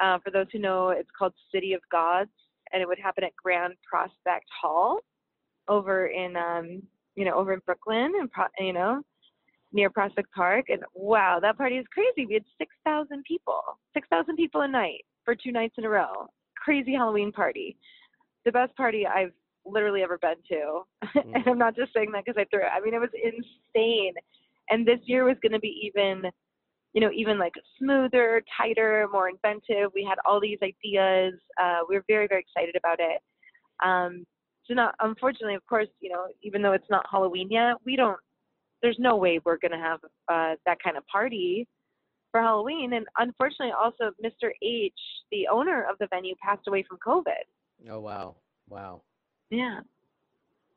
Uh, 0.00 0.18
for 0.24 0.30
those 0.30 0.46
who 0.52 0.58
know, 0.58 0.90
it's 0.90 1.10
called 1.18 1.32
City 1.52 1.72
of 1.72 1.80
Gods, 1.90 2.30
and 2.72 2.80
it 2.82 2.86
would 2.86 2.98
happen 2.98 3.24
at 3.24 3.34
Grand 3.36 3.74
Prospect 3.88 4.46
Hall 4.60 5.00
over 5.68 6.06
in, 6.06 6.36
um, 6.36 6.82
you 7.16 7.24
know, 7.24 7.34
over 7.34 7.52
in 7.52 7.60
Brooklyn, 7.66 8.12
and 8.20 8.30
you 8.58 8.72
know, 8.72 9.02
near 9.72 9.90
Prospect 9.90 10.32
Park. 10.32 10.66
And 10.68 10.82
wow, 10.94 11.38
that 11.40 11.58
party 11.58 11.76
is 11.76 11.86
crazy. 11.92 12.26
We 12.26 12.34
had 12.34 12.44
6,000 12.58 13.24
people, 13.24 13.60
6,000 13.94 14.36
people 14.36 14.62
a 14.62 14.68
night 14.68 15.04
for 15.24 15.34
two 15.34 15.52
nights 15.52 15.74
in 15.78 15.84
a 15.84 15.88
row. 15.88 16.28
Crazy 16.56 16.94
Halloween 16.94 17.32
party. 17.32 17.76
The 18.44 18.52
best 18.52 18.74
party 18.76 19.06
I've 19.06 19.32
literally 19.66 20.02
ever 20.02 20.18
been 20.18 20.36
to. 20.50 20.82
Mm. 21.18 21.34
and 21.34 21.48
I'm 21.48 21.58
not 21.58 21.74
just 21.74 21.92
saying 21.94 22.12
that 22.12 22.24
because 22.24 22.38
I 22.38 22.44
threw 22.44 22.60
it. 22.60 22.70
I 22.72 22.80
mean, 22.80 22.94
it 22.94 23.00
was 23.00 23.08
insane. 23.14 24.12
And 24.70 24.86
this 24.86 25.00
year 25.04 25.24
was 25.24 25.36
going 25.42 25.52
to 25.52 25.58
be 25.58 25.74
even, 25.82 26.30
you 26.94 27.00
know, 27.00 27.10
even 27.14 27.38
like 27.38 27.52
smoother, 27.78 28.42
tighter, 28.56 29.06
more 29.12 29.28
inventive. 29.28 29.90
We 29.94 30.04
had 30.08 30.18
all 30.26 30.40
these 30.40 30.58
ideas. 30.62 31.34
Uh, 31.60 31.80
we 31.88 31.96
were 31.96 32.04
very, 32.08 32.26
very 32.26 32.40
excited 32.40 32.76
about 32.76 32.98
it. 32.98 33.20
Um, 33.84 34.24
so 34.66 34.74
not, 34.74 34.94
unfortunately, 35.00 35.54
of 35.54 35.64
course, 35.66 35.88
you 36.00 36.10
know, 36.10 36.26
even 36.42 36.62
though 36.62 36.72
it's 36.72 36.90
not 36.90 37.06
Halloween 37.10 37.48
yet, 37.50 37.76
we 37.84 37.96
don't 37.96 38.18
there's 38.82 38.96
no 38.98 39.16
way 39.16 39.40
we're 39.44 39.58
going 39.58 39.72
to 39.72 39.78
have 39.78 40.00
uh, 40.28 40.54
that 40.66 40.82
kind 40.82 40.96
of 40.96 41.06
party 41.06 41.66
for 42.30 42.40
Halloween. 42.40 42.92
And 42.92 43.06
unfortunately, 43.16 43.72
also 43.72 44.12
Mr. 44.24 44.50
H, 44.62 44.92
the 45.32 45.48
owner 45.50 45.86
of 45.90 45.96
the 45.98 46.06
venue, 46.10 46.34
passed 46.42 46.66
away 46.68 46.84
from 46.88 46.98
COVID. 47.04 47.90
Oh 47.90 48.00
wow, 48.00 48.36
wow. 48.68 49.02
Yeah, 49.50 49.80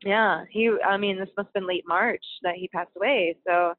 yeah. 0.04 0.43
He, 0.50 0.71
I 0.88 0.97
mean, 0.97 1.17
this 1.17 1.30
must 1.36 1.47
have 1.47 1.54
been 1.54 1.67
late 1.67 1.84
March 1.88 2.24
that 2.43 2.56
he 2.56 2.67
passed 2.67 2.91
away. 2.95 3.36
So, 3.45 3.74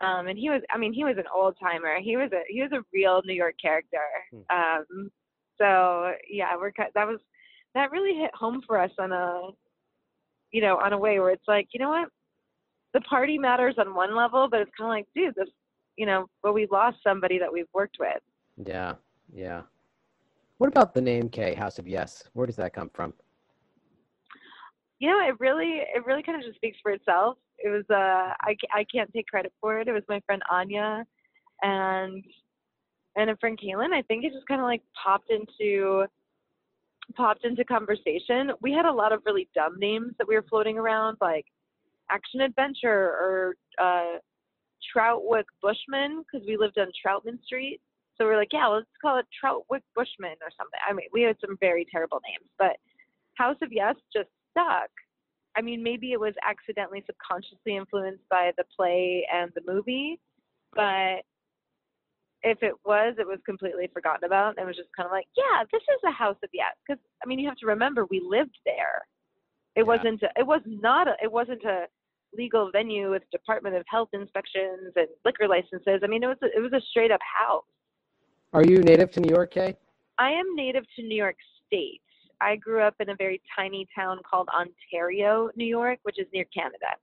um, 0.00 0.26
and 0.26 0.38
he 0.38 0.48
was, 0.48 0.62
I 0.70 0.78
mean, 0.78 0.92
he 0.92 1.04
was 1.04 1.16
an 1.18 1.24
old 1.34 1.56
timer. 1.60 1.98
He 2.00 2.16
was 2.16 2.30
a, 2.32 2.42
he 2.48 2.62
was 2.62 2.72
a 2.72 2.82
real 2.92 3.20
New 3.24 3.34
York 3.34 3.56
character. 3.60 3.98
Hmm. 4.30 4.56
Um, 4.56 5.10
so 5.58 6.12
yeah, 6.28 6.56
we're 6.56 6.72
that 6.76 7.06
was 7.06 7.18
that 7.74 7.90
really 7.90 8.18
hit 8.18 8.34
home 8.34 8.62
for 8.66 8.78
us 8.78 8.90
on 8.98 9.12
a, 9.12 9.50
you 10.50 10.60
know, 10.60 10.76
on 10.78 10.92
a 10.92 10.98
way 10.98 11.18
where 11.20 11.30
it's 11.30 11.48
like, 11.48 11.68
you 11.72 11.80
know 11.80 11.90
what, 11.90 12.08
the 12.94 13.00
party 13.02 13.38
matters 13.38 13.74
on 13.78 13.94
one 13.94 14.14
level, 14.16 14.48
but 14.50 14.60
it's 14.60 14.70
kind 14.76 14.88
of 14.88 14.96
like, 14.96 15.06
dude, 15.14 15.34
this, 15.34 15.48
you 15.96 16.06
know, 16.06 16.26
but 16.42 16.52
we 16.52 16.66
lost 16.70 16.98
somebody 17.06 17.38
that 17.38 17.52
we've 17.52 17.66
worked 17.72 17.96
with. 18.00 18.20
Yeah, 18.66 18.94
yeah. 19.32 19.62
What 20.58 20.68
about 20.68 20.94
the 20.94 21.00
name 21.00 21.28
Kae 21.28 21.56
House 21.56 21.78
of 21.78 21.88
Yes? 21.88 22.24
Where 22.34 22.46
does 22.46 22.56
that 22.56 22.72
come 22.72 22.90
from? 22.92 23.14
You 25.02 25.08
know, 25.08 25.18
it 25.26 25.34
really, 25.40 25.80
it 25.92 26.06
really 26.06 26.22
kind 26.22 26.40
of 26.40 26.46
just 26.46 26.54
speaks 26.54 26.78
for 26.80 26.92
itself. 26.92 27.36
It 27.58 27.70
was, 27.70 27.82
uh, 27.90 28.34
I, 28.40 28.54
I 28.72 28.84
can't 28.84 29.12
take 29.12 29.26
credit 29.26 29.52
for 29.60 29.80
it. 29.80 29.88
It 29.88 29.92
was 29.92 30.04
my 30.08 30.20
friend 30.26 30.40
Anya, 30.48 31.04
and 31.60 32.22
and 33.16 33.28
a 33.28 33.36
friend 33.38 33.58
Kaylin. 33.58 33.92
I 33.92 34.02
think 34.02 34.24
it 34.24 34.32
just 34.32 34.46
kind 34.46 34.60
of 34.60 34.64
like 34.64 34.80
popped 35.02 35.28
into 35.32 36.04
popped 37.16 37.44
into 37.44 37.64
conversation. 37.64 38.52
We 38.60 38.70
had 38.70 38.84
a 38.84 38.92
lot 38.92 39.12
of 39.12 39.22
really 39.26 39.48
dumb 39.56 39.74
names 39.76 40.12
that 40.18 40.28
we 40.28 40.36
were 40.36 40.44
floating 40.48 40.78
around, 40.78 41.16
like 41.20 41.46
action 42.08 42.40
adventure 42.40 42.88
or 42.88 43.54
uh, 43.80 44.18
Troutwick 44.96 45.46
Bushman 45.60 46.22
because 46.22 46.46
we 46.46 46.56
lived 46.56 46.78
on 46.78 46.86
Troutman 47.04 47.42
Street. 47.44 47.80
So 48.16 48.24
we're 48.24 48.36
like, 48.36 48.52
yeah, 48.52 48.68
let's 48.68 48.86
call 49.02 49.18
it 49.18 49.26
Troutwick 49.34 49.82
Bushman 49.96 50.36
or 50.42 50.52
something. 50.56 50.78
I 50.88 50.92
mean, 50.92 51.08
we 51.12 51.22
had 51.22 51.34
some 51.44 51.56
very 51.58 51.84
terrible 51.90 52.20
names, 52.24 52.48
but 52.56 52.76
House 53.34 53.56
of 53.62 53.72
Yes 53.72 53.96
just 54.14 54.28
stuck. 54.52 54.88
I 55.56 55.60
mean, 55.60 55.82
maybe 55.82 56.12
it 56.12 56.20
was 56.20 56.34
accidentally 56.48 57.04
subconsciously 57.06 57.76
influenced 57.76 58.26
by 58.30 58.52
the 58.56 58.64
play 58.74 59.26
and 59.32 59.50
the 59.54 59.60
movie, 59.66 60.20
but 60.74 61.24
if 62.42 62.62
it 62.62 62.74
was, 62.86 63.14
it 63.18 63.26
was 63.26 63.38
completely 63.44 63.88
forgotten 63.92 64.24
about. 64.24 64.54
And 64.56 64.64
it 64.64 64.66
was 64.66 64.76
just 64.76 64.88
kind 64.96 65.06
of 65.06 65.12
like, 65.12 65.26
yeah, 65.36 65.64
this 65.70 65.82
is 65.82 66.00
a 66.06 66.10
House 66.10 66.38
of 66.42 66.50
Yes. 66.52 66.74
Because, 66.86 67.02
I 67.22 67.28
mean, 67.28 67.38
you 67.38 67.48
have 67.48 67.58
to 67.58 67.66
remember, 67.66 68.06
we 68.10 68.22
lived 68.24 68.56
there. 68.64 69.02
It 69.76 69.80
yeah. 69.80 69.82
wasn't, 69.84 70.22
a, 70.22 70.30
it 70.36 70.46
was 70.46 70.62
not, 70.66 71.06
a, 71.08 71.14
it 71.22 71.30
wasn't 71.30 71.64
a, 71.64 71.86
legal 72.34 72.70
venue 72.72 73.10
with 73.10 73.22
Department 73.30 73.76
of 73.76 73.84
Health 73.88 74.08
inspections 74.12 74.92
and 74.96 75.08
liquor 75.24 75.46
licenses. 75.48 76.00
I 76.02 76.06
mean, 76.06 76.22
it 76.22 76.26
was 76.26 76.38
a, 76.42 76.46
it 76.46 76.60
was 76.60 76.72
a 76.72 76.80
straight 76.90 77.10
up 77.10 77.20
house. 77.20 77.64
Are 78.52 78.64
you 78.64 78.78
native 78.82 79.10
to 79.12 79.20
New 79.20 79.30
York, 79.30 79.54
Kae? 79.54 79.76
I 80.18 80.30
am 80.30 80.54
native 80.54 80.84
to 80.96 81.02
New 81.02 81.16
York 81.16 81.36
State. 81.66 82.00
I 82.42 82.56
grew 82.56 82.82
up 82.82 82.94
in 83.00 83.10
a 83.10 83.16
very 83.16 83.40
tiny 83.56 83.86
town 83.94 84.18
called 84.28 84.48
Ontario, 84.48 85.50
New 85.54 85.66
York, 85.66 86.00
which 86.02 86.18
is 86.18 86.26
near 86.32 86.44
Canada. 86.54 86.96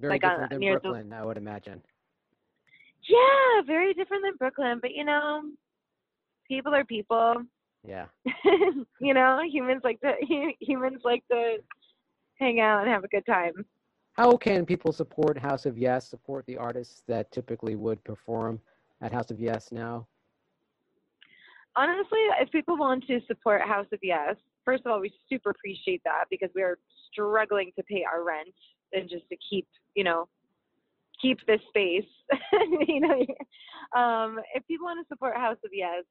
Very 0.00 0.14
like 0.14 0.22
different 0.22 0.52
on, 0.52 0.60
than 0.60 0.70
Brooklyn, 0.72 1.08
the, 1.10 1.16
I 1.16 1.24
would 1.24 1.36
imagine. 1.36 1.82
Yeah, 3.08 3.62
very 3.66 3.94
different 3.94 4.24
than 4.24 4.36
Brooklyn, 4.36 4.78
but 4.80 4.92
you 4.92 5.04
know, 5.04 5.42
people 6.48 6.74
are 6.74 6.84
people. 6.84 7.34
Yeah. 7.86 8.06
you 9.00 9.14
know, 9.14 9.40
humans 9.46 9.82
like 9.84 10.00
to 10.00 10.14
humans 10.60 11.02
like 11.04 11.22
to 11.30 11.58
hang 12.38 12.60
out 12.60 12.82
and 12.82 12.90
have 12.90 13.04
a 13.04 13.08
good 13.08 13.26
time. 13.26 13.52
How 14.14 14.36
can 14.36 14.64
people 14.64 14.92
support 14.92 15.38
House 15.38 15.66
of 15.66 15.76
Yes, 15.76 16.08
support 16.08 16.46
the 16.46 16.56
artists 16.56 17.02
that 17.08 17.30
typically 17.32 17.74
would 17.74 18.02
perform 18.04 18.60
at 19.00 19.12
House 19.12 19.30
of 19.30 19.40
Yes 19.40 19.70
now? 19.70 20.06
Honestly, 21.76 22.20
if 22.40 22.50
people 22.52 22.76
want 22.76 23.04
to 23.08 23.20
support 23.26 23.60
House 23.62 23.86
of 23.92 23.98
Yes, 24.02 24.36
first 24.64 24.84
of 24.84 24.92
all, 24.92 25.00
we 25.00 25.12
super 25.28 25.50
appreciate 25.50 26.02
that 26.04 26.24
because 26.30 26.50
we 26.54 26.62
are 26.62 26.78
struggling 27.12 27.70
to 27.76 27.82
pay 27.84 28.04
our 28.04 28.24
rent 28.24 28.54
and 28.92 29.08
just 29.08 29.28
to 29.28 29.36
keep, 29.48 29.66
you 29.94 30.04
know, 30.04 30.28
keep 31.20 31.38
this 31.46 31.60
space. 31.68 32.04
you 32.86 33.00
know, 33.00 34.00
um, 34.00 34.38
if 34.54 34.66
people 34.66 34.86
want 34.86 35.04
to 35.04 35.08
support 35.08 35.36
House 35.36 35.58
of 35.64 35.70
Yes, 35.72 36.04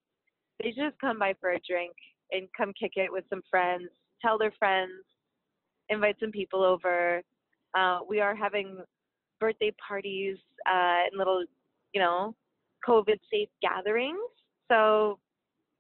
they 0.62 0.70
just 0.70 1.00
come 1.00 1.20
by 1.20 1.34
for 1.40 1.52
a 1.52 1.60
drink 1.68 1.94
and 2.32 2.48
come 2.58 2.74
kick 2.80 2.94
it 2.96 3.12
with 3.12 3.24
some 3.30 3.42
friends, 3.50 3.90
tell 4.22 4.38
their 4.38 4.54
friends, 4.58 4.92
invite 5.90 6.16
some 6.20 6.32
people 6.32 6.64
over. 6.64 7.22
Uh, 7.78 8.00
we 8.08 8.20
are 8.20 8.36
having 8.36 8.78
birthday 9.40 9.74
parties 9.86 10.38
uh, 10.68 11.06
and 11.06 11.18
little, 11.18 11.44
you 11.94 12.00
know, 12.00 12.36
COVID 12.88 13.18
safe 13.32 13.50
gatherings. 13.62 14.18
So, 14.72 15.20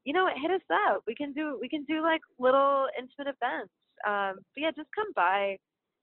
you 0.05 0.13
know, 0.13 0.27
hit 0.41 0.51
us 0.51 0.61
up. 0.89 1.03
We 1.07 1.15
can 1.15 1.33
do 1.33 1.57
we 1.59 1.69
can 1.69 1.83
do 1.85 2.01
like 2.01 2.21
little 2.39 2.87
intimate 2.97 3.35
events. 3.35 3.73
Um, 4.05 4.43
but 4.53 4.61
yeah, 4.61 4.71
just 4.75 4.89
come 4.95 5.11
by. 5.15 5.57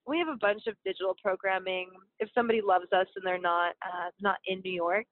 We 0.07 0.19
have 0.19 0.29
a 0.29 0.37
bunch 0.41 0.63
of 0.67 0.75
digital 0.85 1.15
programming. 1.23 1.91
If 2.19 2.31
somebody 2.35 2.61
loves 2.63 2.87
us 2.93 3.07
and 3.17 3.25
they're 3.25 3.41
not 3.41 3.75
uh, 3.83 4.11
not 4.21 4.39
in 4.47 4.61
New 4.65 4.73
York, 4.73 5.07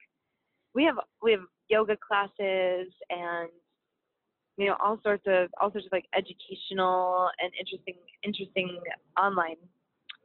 we 0.74 0.84
have 0.84 0.96
we 1.22 1.32
have 1.32 1.42
yoga 1.68 1.96
classes 1.96 2.92
and 3.10 3.50
you 4.56 4.66
know 4.66 4.76
all 4.82 4.98
sorts 5.02 5.24
of 5.26 5.50
all 5.60 5.70
sorts 5.70 5.86
of 5.86 5.92
like 5.92 6.06
educational 6.16 7.28
and 7.42 7.52
interesting 7.60 7.96
interesting 8.24 8.80
online 9.16 9.56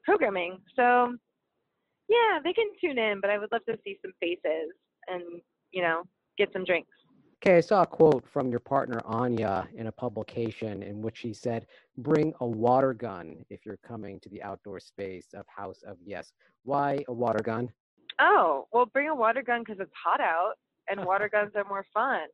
programming. 0.05 0.59
So 0.75 1.15
yeah, 2.09 2.39
they 2.43 2.53
can 2.53 2.67
tune 2.79 2.97
in, 2.97 3.19
but 3.21 3.29
I 3.29 3.37
would 3.37 3.51
love 3.51 3.65
to 3.65 3.77
see 3.83 3.97
some 4.01 4.13
faces 4.19 4.75
and, 5.07 5.41
you 5.71 5.81
know, 5.81 6.03
get 6.37 6.51
some 6.53 6.65
drinks. 6.65 6.91
Okay, 7.45 7.57
I 7.57 7.59
saw 7.59 7.81
a 7.81 7.85
quote 7.85 8.25
from 8.25 8.49
your 8.49 8.61
partner 8.61 9.01
Anya 9.03 9.67
in 9.75 9.87
a 9.87 9.91
publication 9.91 10.81
in 10.81 11.01
which 11.01 11.17
she 11.17 11.33
said, 11.33 11.67
"Bring 11.97 12.33
a 12.39 12.47
water 12.47 12.93
gun 12.93 13.43
if 13.49 13.65
you're 13.65 13.81
coming 13.85 14.17
to 14.21 14.29
the 14.29 14.41
outdoor 14.41 14.79
space 14.79 15.33
of 15.33 15.45
House 15.53 15.83
of 15.83 15.97
Yes." 16.05 16.31
Why 16.63 17.03
a 17.09 17.11
water 17.11 17.43
gun? 17.43 17.69
Oh, 18.17 18.69
well, 18.71 18.85
bring 18.85 19.09
a 19.09 19.15
water 19.15 19.43
gun 19.43 19.59
because 19.59 19.81
it's 19.81 19.91
hot 19.93 20.21
out, 20.21 20.53
and 20.87 21.03
water 21.05 21.27
guns 21.27 21.51
are 21.55 21.65
more 21.65 21.85
fun. 21.93 22.27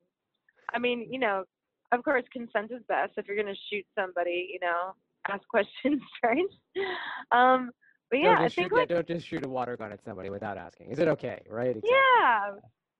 I 0.76 0.78
mean, 0.78 1.12
you 1.12 1.17
know, 1.17 1.43
of 1.91 2.04
course, 2.04 2.24
consent 2.32 2.69
is 2.69 2.84
best. 2.88 3.13
If 3.17 3.26
you're 3.28 3.36
going 3.36 3.52
to 3.52 3.60
shoot 3.72 3.88
somebody, 3.98 4.48
you 4.54 4.60
know, 4.62 4.93
ask 5.28 5.41
questions 5.48 6.04
first. 6.22 6.86
Um, 7.32 7.72
but 8.12 8.19
yeah, 8.19 8.36
I 8.36 8.50
think 8.50 8.69
shoot, 8.69 8.74
like, 8.74 8.89
don't 8.89 9.08
just 9.08 9.26
shoot 9.26 9.43
a 9.43 9.50
water 9.50 9.76
gun 9.76 9.91
at 9.91 10.04
somebody 10.06 10.30
without 10.30 10.60
asking. 10.60 10.91
Is 10.91 11.00
it 11.00 11.08
okay? 11.08 11.41
Right? 11.50 11.69
Exactly. 11.69 11.89
Yeah, 11.89 12.52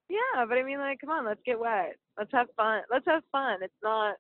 yeah. 0.10 0.46
But 0.48 0.58
I 0.58 0.64
mean, 0.64 0.80
like, 0.80 1.00
come 1.02 1.10
on, 1.10 1.26
let's 1.26 1.42
get 1.46 1.60
wet. 1.60 1.96
Let's 2.18 2.32
have 2.34 2.48
fun. 2.58 2.82
Let's 2.92 3.06
have 3.08 3.24
fun. 3.32 3.60
It's 3.62 3.74
not, 3.84 4.16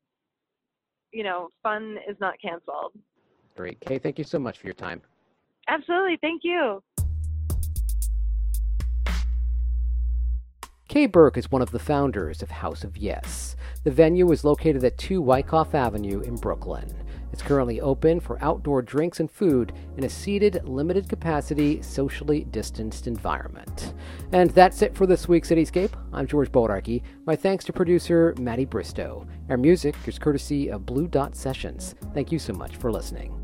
you 1.11 1.23
know, 1.23 1.49
fun 1.63 1.97
is 2.07 2.17
not 2.19 2.35
canceled. 2.41 2.93
Great, 3.55 3.79
Kae. 3.81 4.01
Thank 4.01 4.17
you 4.17 4.23
so 4.23 4.39
much 4.39 4.59
for 4.59 4.67
your 4.67 4.75
time. 4.75 5.01
Absolutely. 5.67 6.17
Thank 6.21 6.41
you. 6.43 6.81
Kae 10.99 11.09
Burke 11.09 11.37
is 11.37 11.49
one 11.49 11.61
of 11.61 11.71
the 11.71 11.79
founders 11.79 12.41
of 12.41 12.51
House 12.51 12.83
of 12.83 12.97
Yes. 12.97 13.55
The 13.85 13.91
venue 13.91 14.29
is 14.33 14.43
located 14.43 14.83
at 14.83 14.97
2 14.97 15.21
Wyckoff 15.21 15.73
Avenue 15.73 16.19
in 16.19 16.35
Brooklyn. 16.35 16.93
It's 17.31 17.41
currently 17.41 17.79
open 17.79 18.19
for 18.19 18.37
outdoor 18.43 18.81
drinks 18.81 19.21
and 19.21 19.31
food 19.31 19.71
in 19.95 20.03
a 20.03 20.09
seated, 20.09 20.61
limited 20.65 21.07
capacity, 21.07 21.81
socially 21.81 22.43
distanced 22.51 23.07
environment. 23.07 23.93
And 24.33 24.49
that's 24.49 24.81
it 24.81 24.93
for 24.93 25.05
this 25.05 25.25
week's 25.25 25.51
Cityscape. 25.51 25.93
I'm 26.11 26.27
George 26.27 26.51
Bodarky. 26.51 27.01
My 27.25 27.37
thanks 27.37 27.63
to 27.63 27.71
producer 27.71 28.35
Maddie 28.37 28.65
Bristow. 28.65 29.25
Our 29.47 29.55
music 29.55 29.95
is 30.05 30.19
courtesy 30.19 30.67
of 30.67 30.85
Blue 30.85 31.07
Dot 31.07 31.33
Sessions. 31.33 31.95
Thank 32.13 32.29
you 32.29 32.39
so 32.39 32.51
much 32.51 32.75
for 32.75 32.91
listening. 32.91 33.38